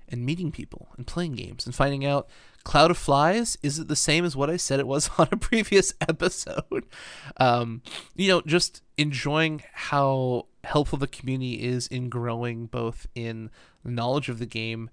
[0.09, 2.27] and meeting people and playing games and finding out
[2.63, 5.37] Cloud of Flies is it the same as what I said it was on a
[5.37, 6.85] previous episode?
[7.37, 7.81] Um,
[8.15, 13.49] you know, just enjoying how helpful the community is in growing both in
[13.83, 14.89] knowledge of the game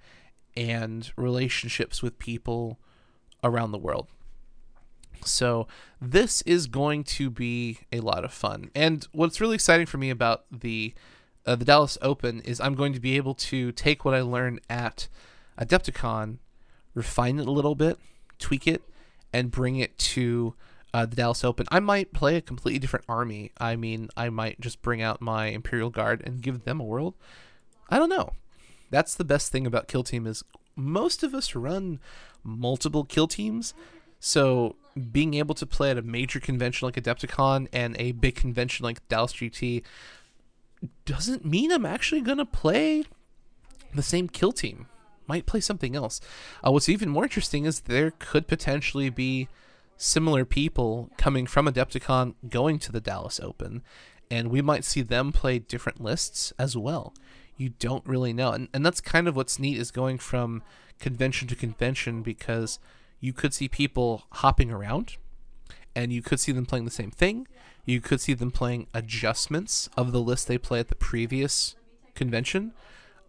[0.57, 2.81] and relationships with people
[3.45, 4.09] around the world.
[5.25, 5.69] So,
[6.01, 8.71] this is going to be a lot of fun.
[8.75, 10.95] And what's really exciting for me about the
[11.47, 14.61] uh, the Dallas Open is I'm going to be able to take what I learned
[14.71, 15.09] at
[15.59, 16.39] Adepticon,
[16.95, 17.99] refine it a little bit,
[18.39, 18.83] tweak it,
[19.33, 20.55] and bring it to
[20.95, 21.67] uh, the Dallas Open.
[21.71, 23.51] I might play a completely different army.
[23.59, 27.15] I mean, I might just bring out my Imperial Guard and give them a world.
[27.89, 28.33] I don't know.
[28.91, 30.45] That's the best thing about Kill Team is
[30.77, 31.99] most of us run
[32.45, 33.75] multiple kill teams.
[34.21, 34.77] So
[35.11, 39.07] being able to play at a major convention like Adepticon and a big convention like
[39.09, 39.83] Dallas GT
[41.05, 43.05] doesn't mean I'm actually going to play
[43.95, 44.87] the same kill team.
[45.27, 46.21] Might play something else.
[46.67, 49.49] Uh, what's even more interesting is there could potentially be
[49.97, 53.83] similar people coming from Adepticon going to the Dallas Open,
[54.31, 57.15] and we might see them play different lists as well.
[57.57, 58.51] You don't really know.
[58.51, 60.63] And, and that's kind of what's neat is going from
[60.99, 62.79] convention to convention because
[63.21, 65.17] you could see people hopping around
[65.95, 67.47] and you could see them playing the same thing
[67.85, 71.77] you could see them playing adjustments of the list they play at the previous
[72.15, 72.73] convention.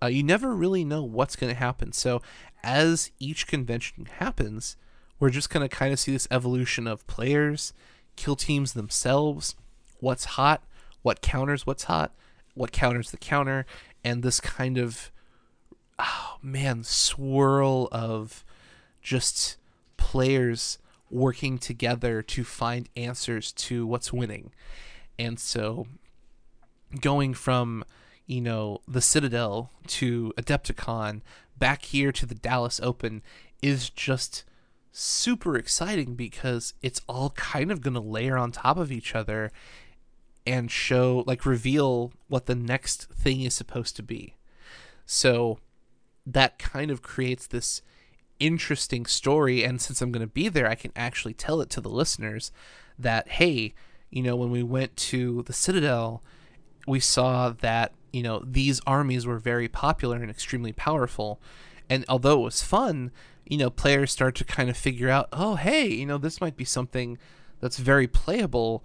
[0.01, 1.91] Uh, you never really know what's going to happen.
[1.91, 2.21] So,
[2.63, 4.77] as each convention happens,
[5.19, 7.73] we're just going to kind of see this evolution of players,
[8.15, 9.55] kill teams themselves,
[9.99, 10.63] what's hot,
[11.01, 12.13] what counters what's hot,
[12.55, 13.65] what counters the counter,
[14.03, 15.11] and this kind of
[15.99, 18.43] oh man, swirl of
[19.01, 19.57] just
[19.97, 20.77] players
[21.13, 24.51] working together to find answers to what's winning.
[25.19, 25.87] And so
[26.99, 27.83] going from,
[28.25, 31.21] you know, the Citadel to Adepticon
[31.57, 33.21] back here to the Dallas Open
[33.61, 34.43] is just
[34.91, 39.51] super exciting because it's all kind of going to layer on top of each other
[40.45, 44.35] and show like reveal what the next thing is supposed to be.
[45.05, 45.59] So
[46.25, 47.81] that kind of creates this
[48.45, 51.81] interesting story and since I'm going to be there I can actually tell it to
[51.81, 52.51] the listeners
[52.99, 53.73] that hey,
[54.13, 56.21] you know, when we went to the Citadel,
[56.85, 61.41] we saw that, you know, these armies were very popular and extremely powerful.
[61.89, 63.11] And although it was fun,
[63.45, 66.55] you know, players start to kind of figure out, oh, hey, you know, this might
[66.55, 67.17] be something
[67.59, 68.83] that's very playable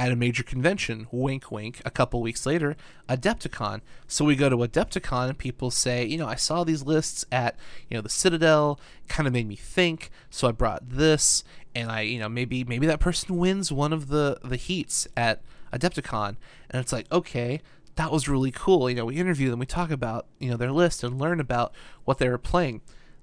[0.00, 1.06] at a major convention.
[1.10, 1.82] Wink, wink.
[1.84, 2.74] A couple weeks later,
[3.06, 3.82] Adepticon.
[4.08, 7.54] So we go to Adepticon, and people say, you know, I saw these lists at,
[7.90, 8.80] you know, the Citadel.
[9.08, 10.10] Kind of made me think.
[10.30, 11.44] So I brought this,
[11.74, 15.42] and I, you know, maybe maybe that person wins one of the the heats at
[15.70, 16.36] Adepticon,
[16.70, 17.60] and it's like, okay,
[17.96, 18.88] that was really cool.
[18.88, 21.74] You know, we interview them, we talk about you know their list and learn about
[22.06, 22.80] what they were playing.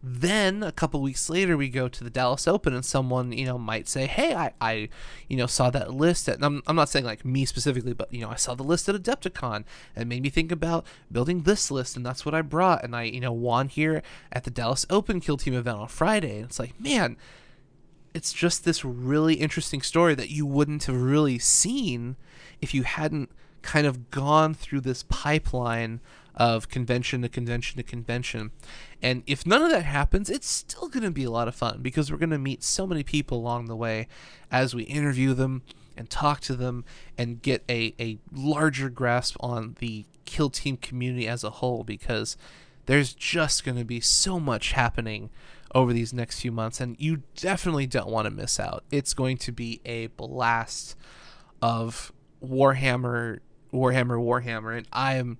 [0.09, 3.57] Then a couple weeks later, we go to the Dallas Open, and someone you know
[3.57, 4.87] might say, "Hey, I, I
[5.27, 8.21] you know saw that list." At, I'm, I'm not saying like me specifically, but you
[8.21, 9.65] know I saw the list at Adepticon,
[9.97, 13.03] and made me think about building this list, and that's what I brought, and I
[13.03, 14.01] you know won here
[14.31, 17.17] at the Dallas Open Kill Team event on Friday, and it's like, man,
[18.13, 22.15] it's just this really interesting story that you wouldn't have really seen
[22.61, 23.29] if you hadn't
[23.61, 25.99] kind of gone through this pipeline
[26.37, 28.51] of convention to convention to convention.
[29.01, 31.81] And if none of that happens, it's still going to be a lot of fun
[31.81, 34.07] because we're going to meet so many people along the way
[34.51, 35.63] as we interview them
[35.97, 36.85] and talk to them
[37.17, 42.37] and get a, a larger grasp on the kill team community as a whole because
[42.85, 45.29] there's just going to be so much happening
[45.73, 48.83] over these next few months and you definitely don't want to miss out.
[48.91, 50.95] It's going to be a blast
[51.61, 52.13] of
[52.45, 53.39] Warhammer
[53.73, 55.39] Warhammer Warhammer and I am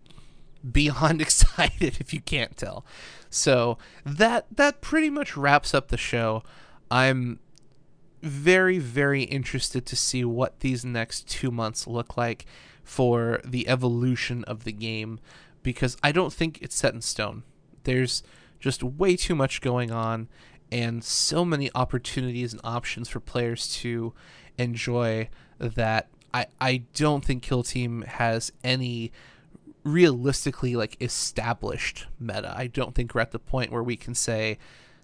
[0.72, 2.86] beyond excited if you can't tell.
[3.30, 6.44] So that that pretty much wraps up the show.
[6.90, 7.40] I'm
[8.24, 12.46] very very interested to see what these next 2 months look like
[12.84, 15.20] for the evolution of the game
[15.62, 17.44] because I don't think it's set in stone.
[17.84, 18.24] There's
[18.60, 20.30] just way too much going on
[20.72, 24.14] and so many opportunities and options for players to
[24.58, 29.12] enjoy that I, I don't think Kill Team has any
[29.88, 32.54] realistically like established meta.
[32.56, 34.58] I don't think we're at the point where we can say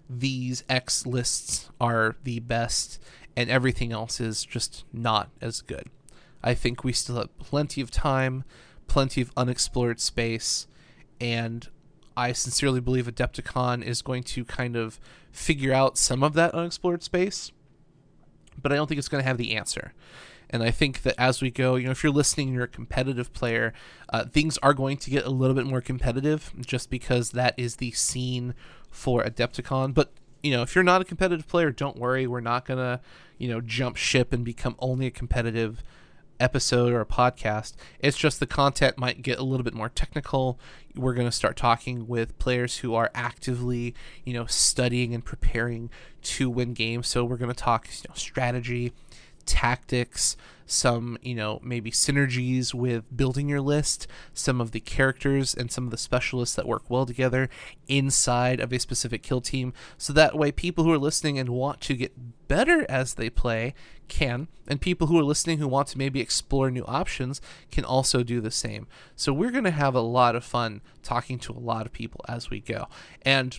[0.08, 3.02] these X lists are the best
[3.36, 5.88] and everything else is just not as good.
[6.42, 8.44] I think we still have plenty of time,
[8.86, 10.66] plenty of unexplored space,
[11.20, 11.68] and
[12.16, 15.00] I sincerely believe Adepticon is going to kind of
[15.32, 17.50] figure out some of that unexplored space,
[18.60, 19.94] but I don't think it's going to have the answer.
[20.54, 23.32] And I think that as we go, you know, if you're listening, you're a competitive
[23.32, 23.72] player,
[24.10, 27.76] uh, things are going to get a little bit more competitive just because that is
[27.76, 28.54] the scene
[28.88, 29.92] for Adepticon.
[29.92, 30.12] But
[30.44, 32.28] you know, if you're not a competitive player, don't worry.
[32.28, 33.00] We're not gonna,
[33.36, 35.82] you know, jump ship and become only a competitive
[36.38, 37.74] episode or a podcast.
[37.98, 40.60] It's just the content might get a little bit more technical.
[40.94, 43.94] We're going to start talking with players who are actively,
[44.24, 45.90] you know, studying and preparing
[46.22, 47.08] to win games.
[47.08, 48.92] So we're going to talk you know, strategy,
[49.46, 50.36] tactics,
[50.66, 55.84] some, you know, maybe synergies with building your list, some of the characters and some
[55.84, 57.50] of the specialists that work well together
[57.86, 59.72] inside of a specific kill team.
[59.98, 63.74] So that way, people who are listening and want to get better as they play
[64.08, 67.40] can, and people who are listening who want to maybe explore new options
[67.70, 68.86] can also do the same.
[69.16, 72.22] So we're going to have a lot of fun talking to a lot of people
[72.28, 72.86] as we go.
[73.22, 73.58] And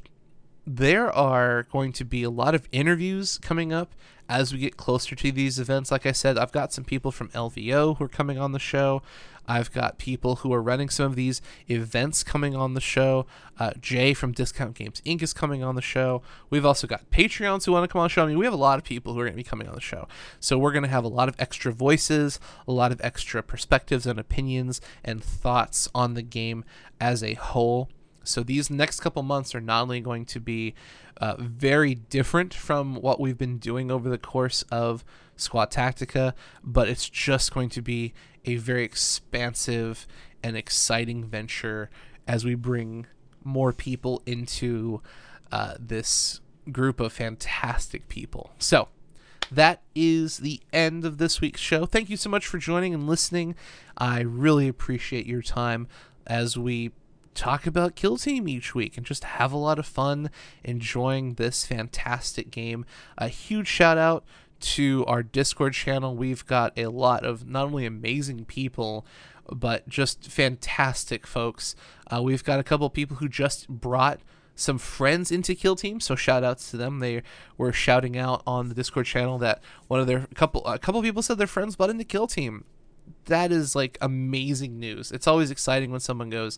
[0.65, 3.93] there are going to be a lot of interviews coming up
[4.27, 5.91] as we get closer to these events.
[5.91, 9.01] Like I said, I've got some people from LVO who are coming on the show.
[9.47, 11.39] I've got people who are running some of these
[11.69, 13.27] events coming on the show.
[13.59, 15.21] Uh, Jay from Discount Games Inc.
[15.21, 16.23] is coming on the show.
[16.49, 18.23] We've also got Patreons who want to come on the show.
[18.23, 19.75] I mean, we have a lot of people who are going to be coming on
[19.75, 20.07] the show.
[20.39, 24.07] So we're going to have a lot of extra voices, a lot of extra perspectives
[24.07, 26.65] and opinions and thoughts on the game
[26.99, 27.89] as a whole.
[28.25, 30.73] So these next couple months are not only going to be
[31.17, 35.03] uh, very different from what we've been doing over the course of
[35.35, 38.13] Squad Tactica, but it's just going to be
[38.45, 40.07] a very expansive
[40.43, 41.89] and exciting venture
[42.27, 43.07] as we bring
[43.43, 45.01] more people into
[45.51, 48.51] uh, this group of fantastic people.
[48.59, 48.89] So,
[49.51, 51.85] that is the end of this week's show.
[51.85, 53.55] Thank you so much for joining and listening.
[53.97, 55.87] I really appreciate your time
[56.25, 56.91] as we
[57.35, 60.31] talk about Kill Team each week and just have a lot of fun
[60.63, 62.85] enjoying this fantastic game.
[63.17, 64.23] A huge shout out
[64.61, 66.15] to our Discord channel.
[66.15, 69.05] We've got a lot of not only amazing people,
[69.51, 71.75] but just fantastic folks.
[72.11, 74.21] Uh, we've got a couple people who just brought
[74.55, 76.99] some friends into Kill Team, so shout outs to them.
[76.99, 77.21] They
[77.57, 81.21] were shouting out on the Discord channel that one of their couple a couple people
[81.21, 82.63] said their friends bought into Kill Team.
[83.25, 85.11] That is like amazing news.
[85.11, 86.57] It's always exciting when someone goes,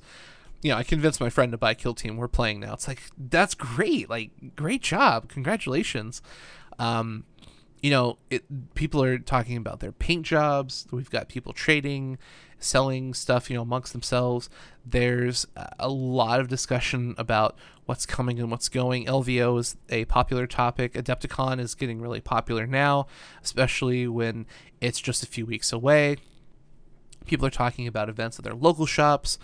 [0.62, 2.18] you know, I convinced my friend to buy Kill Team.
[2.18, 2.74] We're playing now.
[2.74, 4.10] It's like that's great.
[4.10, 5.30] Like great job.
[5.30, 6.22] Congratulations.
[6.80, 7.26] Um,
[7.82, 10.88] you know, it, people are talking about their paint jobs.
[10.92, 12.18] We've got people trading,
[12.58, 14.50] selling stuff, you know, amongst themselves.
[14.86, 15.46] There's
[15.80, 17.56] a lot of discussion about
[17.86, 19.06] what's coming and what's going.
[19.06, 20.94] LVO is a popular topic.
[20.94, 23.08] Adepticon is getting really popular now,
[23.44, 24.48] especially when
[24.82, 26.18] it's just a few weeks away.
[27.28, 29.38] People are talking about events at their local shops,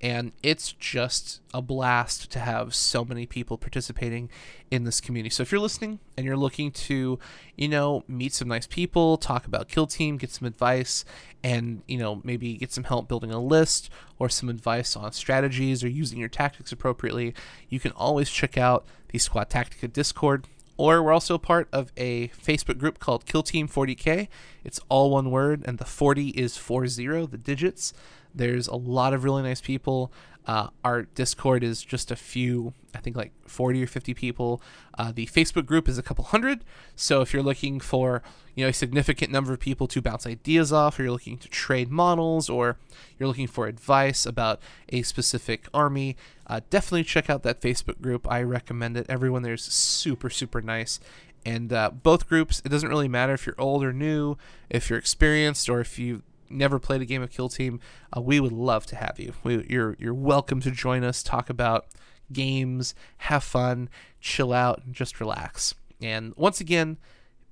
[0.00, 4.28] and it's just a blast to have so many people participating
[4.70, 5.30] in this community.
[5.30, 7.18] So if you're listening and you're looking to,
[7.56, 11.04] you know, meet some nice people, talk about Kill Team, get some advice,
[11.42, 15.84] and you know maybe get some help building a list or some advice on strategies
[15.84, 17.34] or using your tactics appropriately,
[17.68, 20.46] you can always check out the Squad Tactica Discord
[20.78, 24.28] or we're also part of a Facebook group called Kill Team 40K.
[24.64, 27.92] It's all one word, and the 40 is 40, the digits.
[28.34, 30.12] There's a lot of really nice people.
[30.48, 34.62] Uh, our Discord is just a few, I think like 40 or 50 people.
[34.96, 36.64] Uh, the Facebook group is a couple hundred.
[36.96, 38.22] So if you're looking for,
[38.54, 41.48] you know, a significant number of people to bounce ideas off, or you're looking to
[41.48, 42.78] trade models, or
[43.18, 48.26] you're looking for advice about a specific army, uh, definitely check out that Facebook group.
[48.30, 49.04] I recommend it.
[49.10, 50.98] Everyone there's super, super nice.
[51.44, 54.36] And uh, both groups, it doesn't really matter if you're old or new,
[54.70, 57.80] if you're experienced, or if you never played a game of Kill Team,
[58.16, 59.32] uh, we would love to have you.
[59.42, 61.86] We, you're you're welcome to join us, talk about
[62.32, 63.88] games, have fun,
[64.20, 65.74] chill out, and just relax.
[66.00, 66.98] And once again,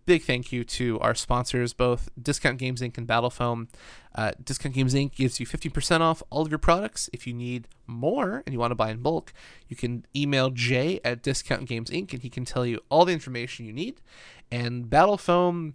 [0.07, 2.97] big thank you to our sponsors, both Discount Games Inc.
[2.97, 3.69] and Battlefoam.
[4.15, 5.15] Uh, Discount Games Inc.
[5.15, 7.11] gives you 15% off all of your products.
[7.13, 9.33] If you need more and you want to buy in bulk,
[9.69, 12.13] you can email Jay at Discount Games Inc.
[12.13, 14.01] and he can tell you all the information you need.
[14.51, 15.75] And Battlefoam,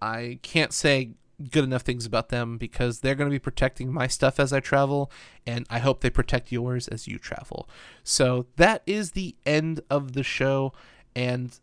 [0.00, 1.10] I can't say
[1.50, 4.60] good enough things about them because they're going to be protecting my stuff as I
[4.60, 5.10] travel,
[5.46, 7.68] and I hope they protect yours as you travel.
[8.04, 10.72] So that is the end of the show,
[11.14, 11.58] and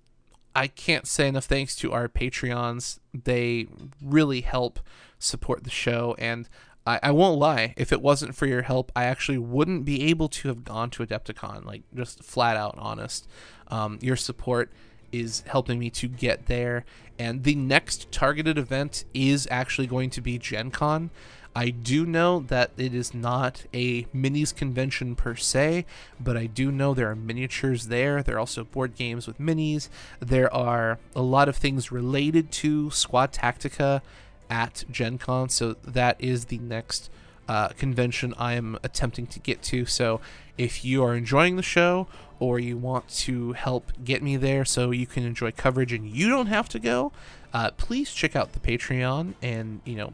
[0.55, 2.99] I can't say enough thanks to our Patreons.
[3.13, 3.67] They
[4.01, 4.79] really help
[5.17, 6.49] support the show, and
[6.85, 10.27] I, I won't lie, if it wasn't for your help, I actually wouldn't be able
[10.29, 13.27] to have gone to Adepticon, like just flat out honest.
[13.67, 14.71] Um, your support
[15.11, 16.85] is helping me to get there.
[17.17, 21.09] And the next targeted event is actually going to be Gen Con.
[21.55, 25.85] I do know that it is not a minis convention per se,
[26.19, 28.21] but I do know there are miniatures there.
[28.21, 29.89] There are also board games with minis.
[30.19, 34.01] There are a lot of things related to Squad Tactica
[34.49, 37.09] at Gen Con, so that is the next
[37.47, 39.85] uh, convention I am attempting to get to.
[39.85, 40.21] So
[40.59, 42.05] if you are enjoying the show
[42.37, 46.29] or you want to help get me there so you can enjoy coverage and you
[46.29, 47.13] don't have to go,
[47.53, 50.11] uh, please check out the Patreon and, you know,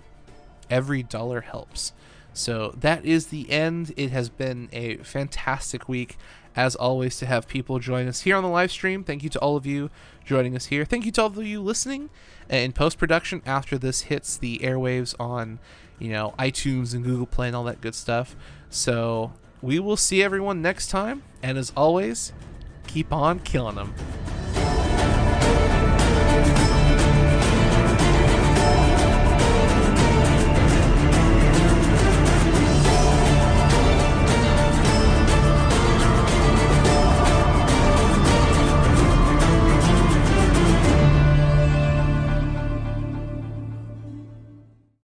[0.69, 1.93] every dollar helps.
[2.31, 3.91] So that is the end.
[3.97, 6.15] It has been a fantastic week,
[6.55, 9.03] as always, to have people join us here on the live stream.
[9.03, 9.89] Thank you to all of you
[10.25, 10.85] joining us here.
[10.85, 12.11] Thank you to all of you listening
[12.49, 15.57] in post production after this hits the airwaves on,
[15.97, 18.35] you know, iTunes and Google Play and all that good stuff.
[18.69, 19.31] So
[19.61, 21.23] we will see everyone next time.
[21.41, 22.33] And as always,
[22.87, 23.93] keep on killing them.